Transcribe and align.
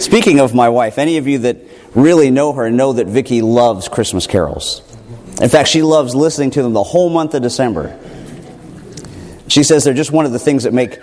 Speaking 0.00 0.40
of 0.40 0.54
my 0.54 0.70
wife, 0.70 0.96
any 0.96 1.18
of 1.18 1.28
you 1.28 1.40
that 1.40 1.58
really 1.94 2.30
know 2.30 2.54
her 2.54 2.70
know 2.70 2.94
that 2.94 3.06
Vicki 3.06 3.42
loves 3.42 3.86
Christmas 3.86 4.26
carols. 4.26 4.80
In 5.42 5.50
fact, 5.50 5.68
she 5.68 5.82
loves 5.82 6.14
listening 6.14 6.50
to 6.52 6.62
them 6.62 6.72
the 6.72 6.82
whole 6.82 7.10
month 7.10 7.34
of 7.34 7.42
December. 7.42 7.98
She 9.48 9.62
says 9.62 9.84
they're 9.84 9.92
just 9.92 10.10
one 10.10 10.24
of 10.24 10.32
the 10.32 10.38
things 10.38 10.62
that 10.62 10.72
make 10.72 11.02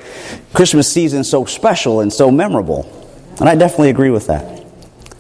Christmas 0.54 0.92
season 0.92 1.24
so 1.24 1.46
special 1.46 2.00
and 2.00 2.12
so 2.12 2.32
memorable. 2.32 2.92
And 3.40 3.48
I 3.48 3.56
definitely 3.56 3.92
agree 3.92 4.10
with 4.10 4.28
that. 4.28 4.46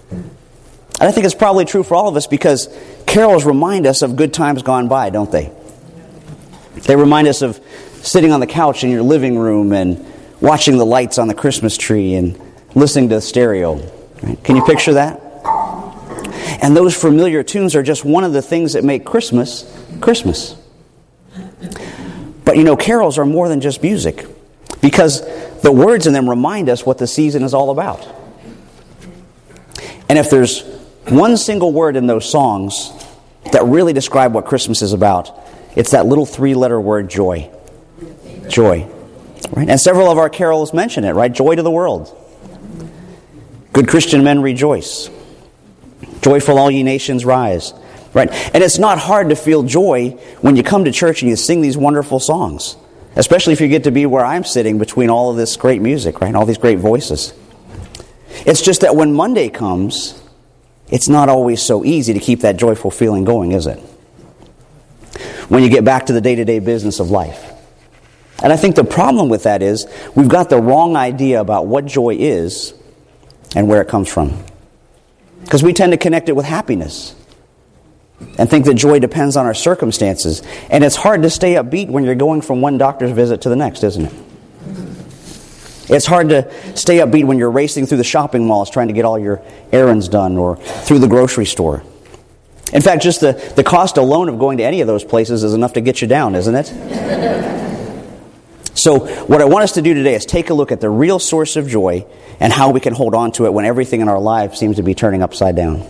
And 0.10 1.08
I 1.08 1.12
think 1.12 1.28
it's 1.28 1.36
probably 1.36 1.66
true 1.66 1.84
for 1.84 1.94
all 1.94 2.08
of 2.08 2.16
us 2.16 2.26
because 2.26 2.76
carols 3.06 3.46
remind 3.46 3.86
us 3.86 4.02
of 4.02 4.16
good 4.16 4.34
times 4.34 4.64
gone 4.64 4.88
by, 4.88 5.12
don't 5.12 5.32
they? 5.32 5.52
They 6.78 6.96
remind 6.96 7.28
us 7.28 7.44
of 7.44 7.60
sitting 8.02 8.32
on 8.32 8.40
the 8.40 8.48
couch 8.48 8.84
in 8.84 8.90
your 8.90 9.04
living 9.04 9.38
room 9.38 9.72
and 9.72 10.04
watching 10.42 10.78
the 10.78 10.86
lights 10.86 11.20
on 11.20 11.28
the 11.28 11.36
Christmas 11.36 11.78
tree 11.78 12.16
and 12.16 12.42
listening 12.78 13.10
to 13.10 13.16
the 13.16 13.22
stereo. 13.22 13.76
Right? 14.22 14.42
Can 14.44 14.56
you 14.56 14.64
picture 14.64 14.94
that? 14.94 15.22
And 16.62 16.76
those 16.76 16.96
familiar 16.96 17.44
tunes 17.44 17.76
are 17.76 17.84
just 17.84 18.06
one 18.06 18.24
of 18.24 18.34
the 18.34 18.42
things 18.42 18.74
that 18.74 18.84
make 18.84 19.06
Christmas 19.06 19.74
Christmas. 20.02 20.56
But 22.46 22.58
you 22.58 22.64
know, 22.64 22.78
carols 22.78 23.18
are 23.18 23.26
more 23.26 23.50
than 23.50 23.62
just 23.62 23.82
music 23.84 24.26
because 24.82 25.22
the 25.62 25.72
words 25.72 26.08
in 26.08 26.14
them 26.14 26.30
remind 26.30 26.70
us 26.70 26.86
what 26.86 26.98
the 26.98 27.08
season 27.08 27.44
is 27.44 27.54
all 27.54 27.72
about. 27.72 28.08
And 30.10 30.18
if 30.18 30.30
there's 30.30 30.62
one 31.06 31.36
single 31.36 31.74
word 31.74 31.96
in 31.96 32.08
those 32.08 32.30
songs 32.30 32.92
that 33.52 33.66
really 33.66 33.94
describe 33.94 34.34
what 34.34 34.46
Christmas 34.46 34.82
is 34.82 34.94
about, 34.94 35.32
it's 35.76 35.92
that 35.92 36.06
little 36.06 36.26
three 36.26 36.54
letter 36.54 36.80
word 36.80 37.10
joy. 37.10 37.50
Joy. 38.48 38.88
Right? 39.52 39.70
And 39.70 39.80
several 39.80 40.10
of 40.10 40.18
our 40.18 40.30
carols 40.30 40.74
mention 40.74 41.04
it, 41.04 41.12
right? 41.12 41.32
Joy 41.32 41.56
to 41.56 41.64
the 41.64 41.72
world. 41.72 42.16
Good 43.78 43.88
Christian 43.88 44.24
men 44.24 44.42
rejoice. 44.42 45.08
Joyful 46.22 46.58
all 46.58 46.72
ye 46.72 46.82
nations 46.82 47.24
rise. 47.24 47.76
Right? 48.12 48.28
And 48.52 48.64
it's 48.64 48.80
not 48.80 48.98
hard 48.98 49.30
to 49.30 49.36
feel 49.36 49.62
joy 49.62 50.18
when 50.42 50.56
you 50.56 50.64
come 50.64 50.86
to 50.86 50.92
church 50.92 51.22
and 51.22 51.30
you 51.30 51.36
sing 51.36 51.62
these 51.62 51.78
wonderful 51.78 52.20
songs. 52.20 52.76
Especially 53.16 53.54
if 53.54 53.62
you 53.62 53.68
get 53.68 53.84
to 53.84 53.92
be 53.92 54.08
where 54.08 54.26
I'm 54.26 54.44
sitting 54.44 54.80
between 54.80 55.12
all 55.12 55.30
of 55.30 55.38
this 55.38 55.56
great 55.58 55.80
music, 55.80 56.22
right? 56.22 56.34
All 56.34 56.48
these 56.48 56.58
great 56.58 56.80
voices. 56.80 57.36
It's 58.48 58.64
just 58.64 58.82
that 58.82 58.96
when 58.96 59.14
Monday 59.14 59.48
comes, 59.48 60.24
it's 60.90 61.08
not 61.08 61.30
always 61.30 61.62
so 61.62 61.86
easy 61.86 62.14
to 62.14 62.20
keep 62.20 62.40
that 62.40 62.58
joyful 62.58 62.90
feeling 62.90 63.26
going, 63.26 63.52
is 63.52 63.68
it? 63.68 63.78
When 65.50 65.62
you 65.62 65.70
get 65.70 65.86
back 65.86 66.08
to 66.08 66.14
the 66.14 66.22
day 66.22 66.34
to 66.34 66.46
day 66.46 66.58
business 66.58 67.00
of 67.00 67.12
life. 67.12 67.54
And 68.42 68.52
I 68.52 68.58
think 68.58 68.76
the 68.76 68.84
problem 68.84 69.30
with 69.30 69.44
that 69.44 69.62
is 69.62 69.86
we've 70.16 70.28
got 70.28 70.50
the 70.50 70.60
wrong 70.60 70.96
idea 70.96 71.40
about 71.40 71.68
what 71.68 71.86
joy 71.86 72.16
is 72.18 72.74
and 73.56 73.68
where 73.68 73.82
it 73.82 73.88
comes 73.88 74.10
from. 74.10 74.44
Because 75.44 75.64
we 75.64 75.74
tend 75.74 75.92
to 75.94 75.98
connect 75.98 76.30
it 76.30 76.36
with 76.36 76.46
happiness 76.46 77.16
and 78.38 78.50
think 78.50 78.66
that 78.66 78.74
joy 78.74 79.00
depends 79.00 79.38
on 79.38 79.46
our 79.46 79.54
circumstances. 79.54 80.42
And 80.70 80.84
it's 80.84 80.96
hard 80.96 81.22
to 81.22 81.30
stay 81.30 81.54
upbeat 81.54 81.90
when 81.90 82.04
you're 82.04 82.16
going 82.16 82.42
from 82.42 82.62
one 82.62 82.78
doctor's 82.78 83.12
visit 83.12 83.42
to 83.42 83.50
the 83.50 83.56
next, 83.56 83.84
isn't 83.84 84.06
it? 84.06 84.14
It's 85.90 86.06
hard 86.06 86.30
to 86.30 86.52
stay 86.76 86.98
upbeat 86.98 87.24
when 87.24 87.38
you're 87.38 87.52
racing 87.52 87.86
through 87.86 88.00
the 88.00 88.04
shopping 88.04 88.46
malls 88.46 88.70
trying 88.70 88.88
to 88.88 88.94
get 88.94 89.06
all 89.06 89.18
your 89.18 89.42
errands 89.72 90.10
done 90.10 90.38
or 90.38 90.58
through 90.58 91.00
the 91.00 91.08
grocery 91.08 91.46
store. 91.46 91.84
In 92.74 92.82
fact, 92.82 93.02
just 93.02 93.22
the, 93.22 93.32
the 93.56 93.64
cost 93.64 93.96
alone 93.96 94.28
of 94.28 94.38
going 94.38 94.58
to 94.58 94.66
any 94.66 94.82
of 94.82 94.88
those 94.88 95.06
places 95.06 95.46
is 95.46 95.54
enough 95.54 95.74
to 95.74 95.82
get 95.82 96.02
you 96.02 96.08
down, 96.08 96.36
isn't 96.36 96.56
it? 96.56 97.37
So, 98.88 99.00
what 99.26 99.42
I 99.42 99.44
want 99.44 99.64
us 99.64 99.74
to 99.74 99.82
do 99.82 99.94
today 99.94 100.16
is 100.16 100.26
take 100.26 100.50
a 100.50 100.54
look 100.54 100.72
at 100.72 100.80
the 100.80 100.90
real 100.90 101.20
source 101.20 101.58
of 101.58 101.68
joy 101.68 102.06
and 102.40 102.54
how 102.54 102.70
we 102.70 102.80
can 102.80 102.94
hold 102.94 103.16
on 103.16 103.34
to 103.34 103.46
it 103.46 103.52
when 103.52 103.66
everything 103.66 104.00
in 104.00 104.08
our 104.08 104.18
life 104.18 104.56
seems 104.56 104.78
to 104.78 104.82
be 104.82 104.96
turning 104.96 105.22
upside 105.22 105.58
down. 105.58 105.86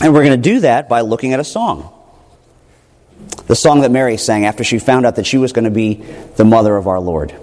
And 0.00 0.14
we're 0.14 0.22
going 0.22 0.40
to 0.40 0.50
do 0.50 0.60
that 0.60 0.88
by 0.88 1.00
looking 1.00 1.32
at 1.32 1.40
a 1.40 1.44
song. 1.44 1.92
The 3.48 3.56
song 3.56 3.80
that 3.80 3.90
Mary 3.90 4.18
sang 4.18 4.44
after 4.44 4.62
she 4.62 4.78
found 4.78 5.04
out 5.04 5.16
that 5.16 5.26
she 5.26 5.36
was 5.36 5.52
going 5.52 5.64
to 5.64 5.70
be 5.72 5.94
the 6.36 6.44
mother 6.44 6.76
of 6.76 6.86
our 6.86 7.00
Lord. 7.00 7.34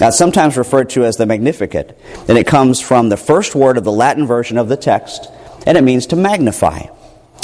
Now, 0.00 0.10
sometimes 0.10 0.56
referred 0.56 0.90
to 0.90 1.04
as 1.04 1.16
the 1.16 1.26
Magnificat, 1.26 1.98
and 2.28 2.38
it 2.38 2.46
comes 2.46 2.80
from 2.80 3.08
the 3.08 3.16
first 3.16 3.56
word 3.56 3.76
of 3.76 3.82
the 3.82 3.90
Latin 3.90 4.28
version 4.28 4.58
of 4.58 4.68
the 4.68 4.76
text, 4.76 5.28
and 5.66 5.76
it 5.76 5.82
means 5.82 6.06
to 6.06 6.14
magnify. 6.14 6.82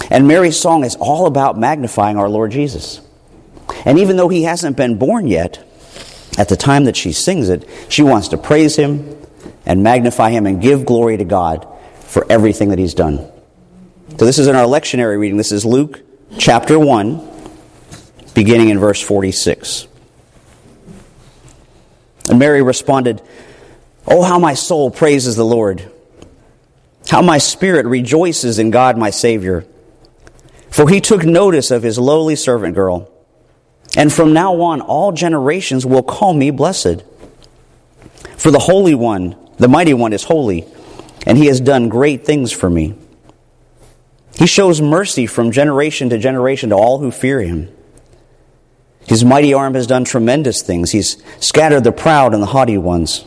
And 0.08 0.28
Mary's 0.28 0.56
song 0.56 0.84
is 0.84 0.94
all 0.94 1.26
about 1.26 1.58
magnifying 1.58 2.16
our 2.16 2.28
Lord 2.28 2.52
Jesus. 2.52 3.00
And 3.84 3.98
even 3.98 4.16
though 4.16 4.28
he 4.28 4.44
hasn't 4.44 4.76
been 4.76 4.98
born 4.98 5.26
yet, 5.26 5.64
at 6.38 6.48
the 6.48 6.56
time 6.56 6.84
that 6.84 6.96
she 6.96 7.12
sings 7.12 7.48
it, 7.48 7.68
she 7.88 8.02
wants 8.02 8.28
to 8.28 8.38
praise 8.38 8.76
him 8.76 9.16
and 9.64 9.82
magnify 9.82 10.30
him 10.30 10.46
and 10.46 10.60
give 10.60 10.84
glory 10.84 11.16
to 11.16 11.24
God 11.24 11.66
for 12.00 12.26
everything 12.30 12.70
that 12.70 12.78
he's 12.78 12.94
done. 12.94 13.18
So 14.10 14.24
this 14.24 14.38
is 14.38 14.46
in 14.46 14.54
our 14.56 14.66
lectionary 14.66 15.18
reading. 15.18 15.36
This 15.36 15.52
is 15.52 15.64
Luke 15.64 16.00
chapter 16.38 16.78
1, 16.78 17.28
beginning 18.34 18.68
in 18.70 18.78
verse 18.78 19.00
46. 19.00 19.88
And 22.28 22.38
Mary 22.38 22.62
responded, 22.62 23.22
Oh, 24.06 24.22
how 24.22 24.38
my 24.38 24.54
soul 24.54 24.90
praises 24.90 25.36
the 25.36 25.44
Lord! 25.44 25.90
How 27.08 27.22
my 27.22 27.38
spirit 27.38 27.86
rejoices 27.86 28.58
in 28.58 28.70
God 28.70 28.96
my 28.96 29.10
Savior! 29.10 29.66
For 30.70 30.88
he 30.88 31.00
took 31.00 31.24
notice 31.24 31.70
of 31.70 31.82
his 31.82 31.98
lowly 31.98 32.36
servant 32.36 32.74
girl. 32.74 33.10
And 33.96 34.12
from 34.12 34.34
now 34.34 34.60
on, 34.60 34.82
all 34.82 35.10
generations 35.10 35.86
will 35.86 36.02
call 36.02 36.34
me 36.34 36.50
blessed. 36.50 37.02
For 38.36 38.50
the 38.50 38.58
Holy 38.58 38.94
One, 38.94 39.36
the 39.56 39.68
Mighty 39.68 39.94
One, 39.94 40.12
is 40.12 40.22
holy, 40.22 40.66
and 41.26 41.38
he 41.38 41.46
has 41.46 41.60
done 41.60 41.88
great 41.88 42.24
things 42.24 42.52
for 42.52 42.68
me. 42.68 42.94
He 44.36 44.46
shows 44.46 44.82
mercy 44.82 45.26
from 45.26 45.50
generation 45.50 46.10
to 46.10 46.18
generation 46.18 46.68
to 46.70 46.76
all 46.76 46.98
who 46.98 47.10
fear 47.10 47.40
him. 47.40 47.74
His 49.06 49.24
mighty 49.24 49.54
arm 49.54 49.74
has 49.74 49.86
done 49.86 50.04
tremendous 50.04 50.60
things. 50.60 50.90
He's 50.90 51.16
scattered 51.40 51.84
the 51.84 51.92
proud 51.92 52.34
and 52.34 52.42
the 52.42 52.48
haughty 52.48 52.76
ones. 52.76 53.24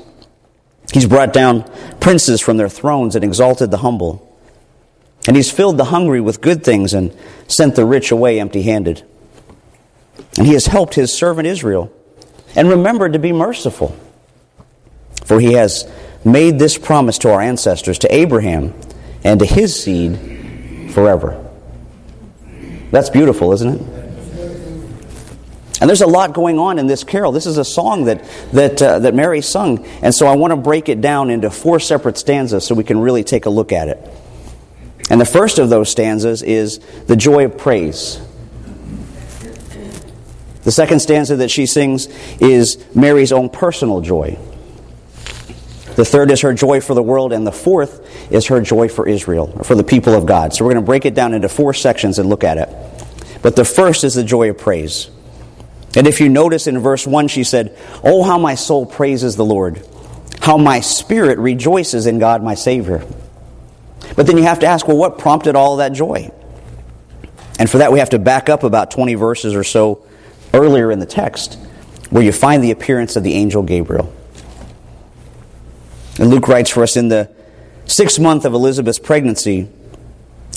He's 0.93 1.07
brought 1.07 1.33
down 1.33 1.63
princes 1.99 2.41
from 2.41 2.57
their 2.57 2.69
thrones 2.69 3.15
and 3.15 3.23
exalted 3.23 3.71
the 3.71 3.77
humble. 3.77 4.25
And 5.25 5.35
he's 5.35 5.51
filled 5.51 5.77
the 5.77 5.85
hungry 5.85 6.21
with 6.21 6.41
good 6.41 6.63
things 6.63 6.93
and 6.93 7.15
sent 7.47 7.75
the 7.75 7.85
rich 7.85 8.11
away 8.11 8.39
empty 8.39 8.61
handed. 8.61 9.03
And 10.39 10.47
he 10.47 10.53
has 10.53 10.65
helped 10.65 10.95
his 10.95 11.13
servant 11.13 11.47
Israel 11.47 11.91
and 12.55 12.69
remembered 12.69 13.11
to 13.11 13.19
be 13.19 13.33
merciful. 13.33 13.93
For 15.25 15.37
he 15.39 15.53
has 15.53 15.85
made 16.23 16.57
this 16.57 16.77
promise 16.77 17.17
to 17.19 17.29
our 17.31 17.41
ancestors, 17.41 17.99
to 17.99 18.15
Abraham, 18.15 18.73
and 19.23 19.41
to 19.41 19.45
his 19.45 19.83
seed 19.83 20.93
forever. 20.93 21.45
That's 22.89 23.09
beautiful, 23.09 23.51
isn't 23.51 23.81
it? 23.81 23.81
And 25.81 25.89
there's 25.89 26.01
a 26.01 26.07
lot 26.07 26.33
going 26.33 26.57
on 26.57 26.79
in 26.79 26.87
this 26.87 27.03
carol. 27.03 27.33
This 27.33 27.45
is 27.45 27.57
a 27.57 27.65
song 27.65 28.05
that, 28.05 28.23
that, 28.53 28.81
uh, 28.81 28.99
that 28.99 29.13
Mary 29.13 29.41
sung. 29.41 29.85
And 30.01 30.15
so 30.15 30.25
I 30.25 30.37
want 30.37 30.51
to 30.51 30.57
break 30.57 30.87
it 30.87 31.01
down 31.01 31.29
into 31.29 31.51
four 31.51 31.81
separate 31.81 32.17
stanzas 32.17 32.65
so 32.65 32.75
we 32.75 32.85
can 32.85 32.99
really 32.99 33.25
take 33.25 33.45
a 33.45 33.49
look 33.49 33.73
at 33.73 33.89
it. 33.89 33.99
And 35.09 35.19
the 35.19 35.25
first 35.25 35.59
of 35.59 35.69
those 35.69 35.89
stanzas 35.89 36.43
is 36.43 36.79
the 37.07 37.17
joy 37.17 37.43
of 37.43 37.57
praise. 37.57 38.21
The 40.69 40.73
second 40.73 40.99
stanza 40.99 41.37
that 41.37 41.49
she 41.49 41.65
sings 41.65 42.05
is 42.39 42.77
Mary's 42.93 43.31
own 43.31 43.49
personal 43.49 44.01
joy. 44.01 44.37
The 45.95 46.05
third 46.05 46.29
is 46.29 46.41
her 46.41 46.53
joy 46.53 46.79
for 46.79 46.93
the 46.93 47.01
world, 47.01 47.33
and 47.33 47.47
the 47.47 47.51
fourth 47.51 48.31
is 48.31 48.45
her 48.49 48.61
joy 48.61 48.87
for 48.87 49.07
Israel, 49.07 49.51
or 49.55 49.63
for 49.63 49.73
the 49.73 49.83
people 49.83 50.13
of 50.13 50.27
God. 50.27 50.53
So 50.53 50.63
we're 50.63 50.73
going 50.73 50.83
to 50.83 50.85
break 50.85 51.07
it 51.07 51.15
down 51.15 51.33
into 51.33 51.49
four 51.49 51.73
sections 51.73 52.19
and 52.19 52.29
look 52.29 52.43
at 52.43 52.59
it. 52.59 52.69
But 53.41 53.55
the 53.55 53.65
first 53.65 54.03
is 54.03 54.13
the 54.13 54.23
joy 54.23 54.51
of 54.51 54.59
praise. 54.59 55.09
And 55.95 56.05
if 56.05 56.21
you 56.21 56.29
notice 56.29 56.67
in 56.67 56.77
verse 56.77 57.07
1, 57.07 57.29
she 57.29 57.43
said, 57.43 57.75
Oh, 58.03 58.21
how 58.21 58.37
my 58.37 58.53
soul 58.53 58.85
praises 58.85 59.35
the 59.35 59.45
Lord, 59.45 59.83
how 60.39 60.57
my 60.57 60.81
spirit 60.81 61.39
rejoices 61.39 62.05
in 62.05 62.19
God 62.19 62.43
my 62.43 62.53
Savior. 62.53 63.03
But 64.15 64.27
then 64.27 64.37
you 64.37 64.43
have 64.43 64.59
to 64.59 64.67
ask, 64.67 64.87
well, 64.87 64.97
what 64.97 65.17
prompted 65.17 65.55
all 65.55 65.77
that 65.77 65.93
joy? 65.93 66.31
And 67.57 67.67
for 67.67 67.79
that, 67.79 67.91
we 67.91 67.97
have 67.97 68.11
to 68.11 68.19
back 68.19 68.49
up 68.49 68.61
about 68.61 68.91
20 68.91 69.15
verses 69.15 69.55
or 69.55 69.63
so 69.63 70.05
earlier 70.53 70.91
in 70.91 70.99
the 70.99 71.05
text, 71.05 71.55
where 72.09 72.23
you 72.23 72.31
find 72.31 72.63
the 72.63 72.71
appearance 72.71 73.15
of 73.15 73.23
the 73.23 73.33
angel 73.33 73.63
Gabriel. 73.63 74.13
And 76.19 76.29
Luke 76.29 76.47
writes 76.47 76.69
for 76.69 76.83
us 76.83 76.97
in 76.97 77.07
the 77.07 77.31
sixth 77.85 78.19
month 78.19 78.45
of 78.45 78.53
Elizabeth's 78.53 78.99
pregnancy, 78.99 79.69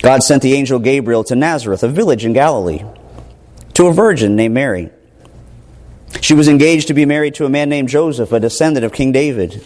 God 0.03 0.23
sent 0.23 0.43
the 0.43 0.55
angel 0.55 0.79
Gabriel 0.81 1.23
to 1.25 1.37
Nazareth, 1.37 1.83
a 1.83 1.89
village 1.89 2.25
in 2.25 2.33
Galilee, 2.33 2.85
to 3.75 3.87
a 3.87 3.93
virgin 3.93 4.35
named 4.35 4.55
Mary. 4.55 4.91
She 6.21 6.35
was 6.35 6.49
engaged 6.49 6.89
to 6.89 6.95
be 6.95 7.07
married 7.07 7.35
to 7.37 7.47
a 7.47 7.49
man 7.49 7.69
named 7.69 7.89
Joseph, 7.89 8.33
a 8.33 8.41
descendant 8.41 8.85
of 8.85 8.93
King 8.93 9.13
David. 9.13 9.65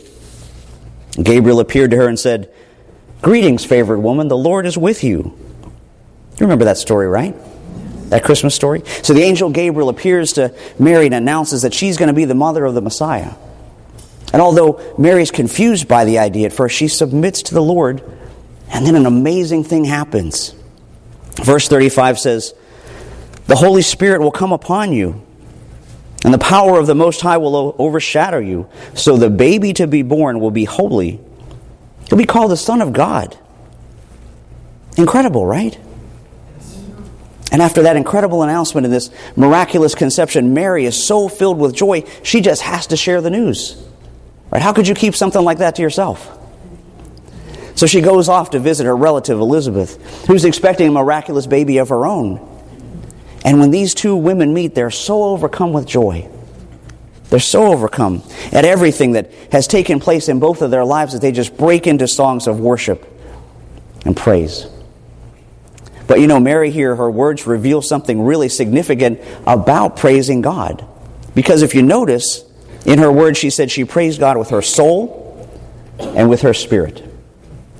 Gabriel 1.21 1.61
appeared 1.61 1.91
to 1.93 1.97
her 1.97 2.09
and 2.09 2.19
said, 2.19 2.53
Greetings, 3.23 3.65
favored 3.65 3.99
woman, 3.99 4.29
the 4.29 4.37
Lord 4.37 4.67
is 4.67 4.77
with 4.77 5.03
you. 5.03 5.19
You 5.19 6.41
remember 6.41 6.67
that 6.67 6.77
story, 6.77 7.07
right? 7.07 7.35
That 8.09 8.23
Christmas 8.23 8.55
story? 8.55 8.83
So 9.03 9.13
the 9.13 9.23
angel 9.23 9.51
Gabriel 9.51 9.89
appears 9.89 10.35
to 10.35 10.55
Mary 10.79 11.07
and 11.07 11.15
announces 11.15 11.63
that 11.63 11.75
she's 11.75 11.97
going 11.97 12.09
to 12.09 12.15
be 12.15 12.25
the 12.25 12.35
mother 12.35 12.65
of 12.65 12.75
the 12.75 12.81
Messiah. 12.81 13.35
And 14.33 14.43
although 14.43 14.95
Mary's 14.99 15.31
confused 15.31 15.89
by 15.89 16.05
the 16.05 16.19
idea 16.19 16.47
at 16.47 16.53
first, 16.53 16.77
she 16.77 16.89
submits 16.89 17.43
to 17.43 17.55
the 17.55 17.63
Lord, 17.63 18.03
and 18.69 18.87
then 18.87 18.95
an 18.95 19.07
amazing 19.07 19.65
thing 19.65 19.85
happens. 19.85 20.55
Verse 21.43 21.69
35 21.69 22.19
says, 22.19 22.55
The 23.47 23.57
Holy 23.57 23.83
Spirit 23.83 24.21
will 24.21 24.31
come 24.31 24.53
upon 24.53 24.93
you, 24.93 25.23
and 26.25 26.35
the 26.35 26.39
power 26.39 26.79
of 26.79 26.87
the 26.87 26.95
Most 26.95 27.21
High 27.21 27.39
will 27.39 27.75
overshadow 27.79 28.39
you. 28.39 28.69
So 28.95 29.17
the 29.17 29.31
baby 29.31 29.73
to 29.75 29.87
be 29.87 30.03
born 30.03 30.41
will 30.41 30.51
be 30.51 30.65
holy. 30.65 31.21
He'll 32.09 32.19
be 32.19 32.27
called 32.27 32.51
the 32.51 32.57
Son 32.57 32.83
of 32.83 32.93
God. 32.93 33.37
Incredible, 34.97 35.47
right? 35.47 35.79
And 37.57 37.63
after 37.63 37.85
that 37.85 37.97
incredible 37.97 38.43
announcement 38.43 38.85
and 38.85 38.93
this 38.93 39.09
miraculous 39.35 39.95
conception, 39.95 40.53
Mary 40.53 40.85
is 40.85 41.03
so 41.03 41.27
filled 41.27 41.57
with 41.57 41.75
joy, 41.75 42.05
she 42.23 42.43
just 42.43 42.61
has 42.61 42.89
to 42.89 42.99
share 42.99 43.23
the 43.23 43.31
news. 43.31 43.83
Right? 44.51 44.61
How 44.61 44.75
could 44.75 44.87
you 44.87 44.95
keep 44.95 45.17
something 45.17 45.43
like 45.43 45.57
that 45.57 45.77
to 45.77 45.83
yourself? 45.83 46.39
So 47.75 47.87
she 47.87 48.03
goes 48.03 48.29
off 48.29 48.51
to 48.51 48.59
visit 48.59 48.85
her 48.85 48.95
relative 48.95 49.41
Elizabeth, 49.41 50.27
who's 50.27 50.45
expecting 50.45 50.89
a 50.89 50.91
miraculous 50.91 51.47
baby 51.47 51.79
of 51.79 51.89
her 51.89 52.05
own. 52.05 52.47
And 53.43 53.59
when 53.59 53.71
these 53.71 53.95
two 53.95 54.17
women 54.17 54.53
meet, 54.53 54.75
they're 54.75 54.91
so 54.91 55.23
overcome 55.23 55.73
with 55.73 55.87
joy. 55.87 56.29
They're 57.31 57.41
so 57.41 57.73
overcome 57.73 58.23
at 58.53 58.67
everything 58.67 59.13
that 59.13 59.33
has 59.51 59.67
taken 59.67 59.99
place 59.99 60.29
in 60.29 60.41
both 60.41 60.61
of 60.61 60.71
their 60.71 60.85
lives 60.85 61.15
that 61.15 61.23
they 61.23 61.33
just 61.33 61.57
break 61.57 61.87
into 61.87 62.07
songs 62.07 62.49
of 62.49 62.61
worship 62.61 63.11
and 64.05 64.15
praise. 64.15 64.67
But 66.07 66.21
you 66.21 66.27
know, 66.27 66.39
Mary 66.39 66.71
here, 66.71 66.95
her 66.95 67.11
words 67.11 67.47
reveal 67.47 67.83
something 67.83 68.23
really 68.23 68.49
significant 68.49 69.21
about 69.47 69.97
praising 69.97 70.41
God. 70.41 70.87
Because 71.35 71.63
if 71.63 71.75
you 71.75 71.83
notice, 71.83 72.45
in 72.85 72.99
her 72.99 73.11
words, 73.11 73.39
she 73.39 73.51
said 73.51 73.71
she 73.71 73.85
praised 73.85 74.21
God 74.21 74.37
with 74.37 74.51
her 74.51 74.63
soul 74.63 75.49
and 75.99 76.31
with 76.31 76.43
her 76.43 76.55
spirit. 76.55 77.03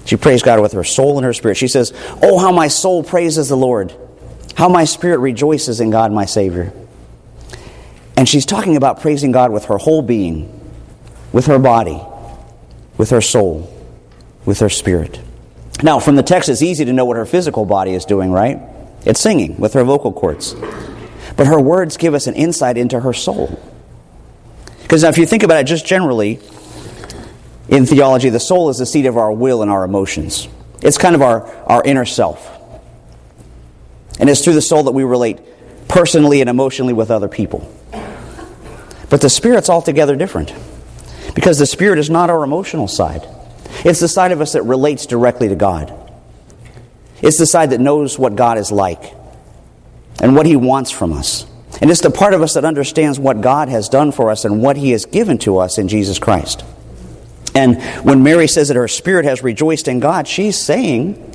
She 0.05 0.17
praised 0.17 0.45
God 0.45 0.61
with 0.61 0.73
her 0.73 0.85
soul 0.85 1.19
and 1.19 1.25
her 1.25 1.33
spirit. 1.33 1.57
She 1.57 1.69
says, 1.69 1.93
Oh, 2.23 2.39
how 2.39 2.53
my 2.53 2.69
soul 2.69 3.03
praises 3.03 3.49
the 3.49 3.57
Lord, 3.57 3.95
how 4.55 4.69
my 4.69 4.85
spirit 4.85 5.19
rejoices 5.19 5.81
in 5.81 5.91
God, 5.91 6.13
my 6.13 6.25
Savior. 6.25 6.73
And 8.17 8.29
she's 8.29 8.47
talking 8.47 8.77
about 8.77 9.01
praising 9.01 9.33
God 9.33 9.53
with 9.53 9.67
her 9.67 9.79
whole 9.79 10.03
being, 10.03 10.61
with 11.33 11.47
her 11.47 11.59
body, 11.59 12.01
with 12.97 13.11
her 13.11 13.21
soul, 13.21 13.73
with 14.45 14.61
her 14.61 14.71
spirit. 14.71 15.21
Now, 15.83 15.99
from 16.01 16.17
the 16.17 16.23
text, 16.23 16.49
it's 16.49 16.63
easy 16.63 16.85
to 16.85 16.93
know 16.93 17.05
what 17.05 17.17
her 17.17 17.27
physical 17.27 17.67
body 17.67 17.93
is 17.93 18.05
doing, 18.05 18.33
right? 18.33 18.61
It's 19.05 19.21
singing 19.21 19.59
with 19.59 19.75
her 19.75 19.85
vocal 19.85 20.13
cords. 20.13 20.55
But 21.37 21.47
her 21.47 21.61
words 21.61 21.97
give 21.97 22.15
us 22.15 22.27
an 22.27 22.35
insight 22.35 22.79
into 22.79 23.01
her 23.01 23.13
soul. 23.13 23.61
Because 24.83 25.03
now, 25.03 25.11
if 25.11 25.19
you 25.19 25.27
think 25.27 25.43
about 25.43 25.61
it 25.61 25.65
just 25.65 25.85
generally, 25.85 26.41
in 27.69 27.85
theology, 27.85 28.31
the 28.31 28.41
soul 28.41 28.71
is 28.71 28.79
the 28.79 28.87
seat 28.87 29.07
of 29.07 29.17
our 29.17 29.31
will 29.33 29.63
and 29.63 29.71
our 29.71 29.85
emotions. 29.85 30.49
It's 30.83 30.99
kind 30.99 31.15
of 31.15 31.23
our, 31.23 31.47
our 31.65 31.83
inner 31.85 32.05
self. 32.05 32.53
And 34.19 34.31
it's 34.31 34.43
through 34.43 34.55
the 34.55 34.63
soul 34.63 34.85
that 34.85 34.93
we 34.93 35.05
relate 35.05 35.41
personally 35.89 36.41
and 36.41 36.49
emotionally 36.49 36.93
with 36.95 37.11
other 37.11 37.29
people. 37.29 37.71
But 39.11 39.21
the 39.21 39.29
spirit's 39.29 39.69
altogether 39.69 40.17
different. 40.17 40.55
Because 41.35 41.59
the 41.59 41.67
spirit 41.67 41.99
is 41.99 42.09
not 42.09 42.31
our 42.31 42.43
emotional 42.43 42.89
side. 42.89 43.29
It's 43.85 44.01
the 44.01 44.09
side 44.09 44.33
of 44.33 44.41
us 44.41 44.53
that 44.53 44.63
relates 44.63 45.07
directly 45.07 45.49
to 45.49 45.57
God. 45.57 45.93
It's 47.23 47.39
the 47.39 47.47
side 47.47 47.71
that 47.71 47.81
knows 47.81 48.19
what 48.19 48.37
God 48.37 48.59
is 48.59 48.71
like 48.71 49.15
and 50.21 50.35
what 50.35 50.47
He 50.47 50.57
wants 50.57 50.91
from 50.91 51.13
us. 51.13 51.47
And 51.81 51.91
it's 51.91 52.01
the 52.01 52.11
part 52.11 52.35
of 52.35 52.43
us 52.43 52.55
that 52.55 52.65
understands 52.65 53.19
what 53.19 53.41
God 53.41 53.69
has 53.69 53.89
done 53.89 54.13
for 54.13 54.31
us 54.31 54.45
and 54.45 54.63
what 54.63 54.77
He 54.77 54.91
has 54.91 55.05
given 55.05 55.39
to 55.39 55.59
us 55.59 55.79
in 55.79 55.89
Jesus 55.89 56.19
Christ. 56.19 56.65
And 57.55 57.83
when 58.05 58.23
Mary 58.23 58.49
says 58.49 58.69
that 58.69 58.77
her 58.77 58.89
spirit 58.89 59.25
has 59.25 59.43
rejoiced 59.43 59.89
in 59.89 60.01
God, 60.01 60.29
she's 60.29 60.59
saying 60.59 61.35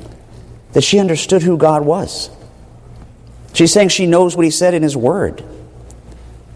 that 0.72 0.82
she 0.82 0.98
understood 0.98 1.42
who 1.42 1.56
God 1.56 1.84
was. 1.84 2.30
She's 3.52 3.72
saying 3.72 3.88
she 3.88 4.06
knows 4.06 4.36
what 4.36 4.44
He 4.44 4.50
said 4.50 4.74
in 4.74 4.82
His 4.82 4.96
Word. 4.96 5.44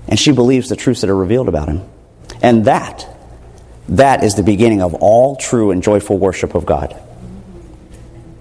And 0.09 0.19
she 0.19 0.33
believes 0.33 0.69
the 0.69 0.77
truths 0.77 1.00
that 1.00 1.11
are 1.11 1.17
revealed 1.17 1.49
about 1.49 1.69
Him. 1.69 1.83
And 2.43 2.67
that 2.67 3.09
that 3.88 4.25
is 4.25 4.35
the 4.35 4.43
beginning 4.43 4.83
of 4.83 4.94
all 4.94 5.37
true 5.37 5.71
and 5.71 5.83
joyful 5.83 6.19
worship 6.19 6.55
of 6.55 6.67
God. 6.67 7.00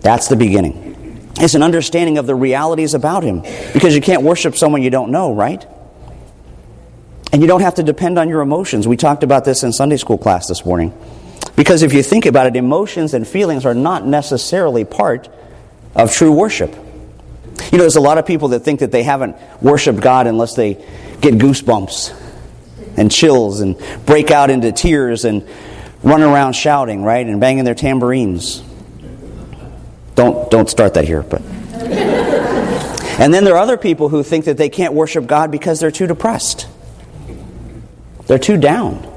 That's 0.02 0.28
the 0.28 0.36
beginning. 0.36 1.32
It's 1.38 1.56
an 1.56 1.64
understanding 1.64 2.18
of 2.18 2.28
the 2.28 2.36
realities 2.36 2.94
about 2.94 3.24
Him. 3.24 3.42
Because 3.74 3.96
you 3.96 4.02
can't 4.02 4.24
worship 4.24 4.56
someone 4.56 4.82
you 4.82 4.90
don't 4.90 5.12
know, 5.12 5.34
right? 5.34 5.66
And 7.32 7.42
you 7.42 7.48
don't 7.48 7.62
have 7.62 7.76
to 7.76 7.84
depend 7.84 8.18
on 8.18 8.30
your 8.30 8.42
emotions. 8.42 8.88
We 8.88 8.98
talked 8.98 9.24
about 9.24 9.46
this 9.46 9.64
in 9.64 9.74
Sunday 9.74 9.98
school 9.98 10.18
class 10.18 10.48
this 10.48 10.66
morning. 10.66 10.94
Because 11.56 11.84
if 11.84 11.94
you 11.94 12.02
think 12.02 12.26
about 12.26 12.48
it, 12.48 12.56
emotions 12.56 13.14
and 13.14 13.28
feelings 13.28 13.66
are 13.66 13.74
not 13.74 14.06
necessarily 14.06 14.86
part 14.86 15.30
of 15.96 16.12
true 16.12 16.32
worship. 16.32 16.74
You 16.74 17.78
know, 17.78 17.84
there's 17.84 17.96
a 17.96 18.02
lot 18.02 18.18
of 18.18 18.26
people 18.26 18.50
that 18.50 18.62
think 18.62 18.80
that 18.80 18.92
they 18.92 19.04
haven't 19.04 19.36
worshiped 19.62 20.02
God 20.02 20.28
unless 20.28 20.56
they 20.56 20.74
get 21.22 21.36
goosebumps 21.36 22.25
and 22.98 23.12
chills 23.12 23.62
and 23.62 23.78
break 24.06 24.32
out 24.32 24.50
into 24.50 24.72
tears 24.72 25.26
and 25.26 25.48
run 26.04 26.22
around 26.22 26.54
shouting, 26.54 27.04
right, 27.04 27.26
and 27.26 27.40
banging 27.40 27.64
their 27.64 27.76
tambourines. 27.76 28.64
Don't, 30.16 30.50
don't 30.50 30.70
start 30.70 30.94
that 30.94 31.06
here, 31.06 31.24
but. 31.24 31.42
and 31.42 33.34
then 33.34 33.44
there 33.44 33.56
are 33.56 33.62
other 33.62 33.78
people 33.78 34.10
who 34.10 34.24
think 34.24 34.46
that 34.46 34.58
they 34.58 34.70
can't 34.70 34.94
worship 34.94 35.28
God 35.28 35.52
because 35.52 35.80
they're 35.80 35.92
too 35.92 36.08
depressed. 36.08 36.68
They're 38.28 38.40
too 38.40 38.58
down. 38.58 39.12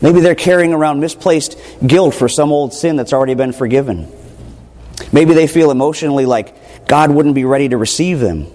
Maybe 0.00 0.20
they're 0.20 0.34
carrying 0.34 0.72
around 0.72 1.00
misplaced 1.00 1.58
guilt 1.84 2.14
for 2.14 2.28
some 2.28 2.52
old 2.52 2.72
sin 2.74 2.96
that's 2.96 3.12
already 3.12 3.34
been 3.34 3.52
forgiven. 3.52 4.10
Maybe 5.12 5.34
they 5.34 5.46
feel 5.46 5.70
emotionally 5.70 6.26
like 6.26 6.86
God 6.86 7.10
wouldn't 7.10 7.34
be 7.34 7.44
ready 7.44 7.68
to 7.68 7.76
receive 7.76 8.20
them. 8.20 8.46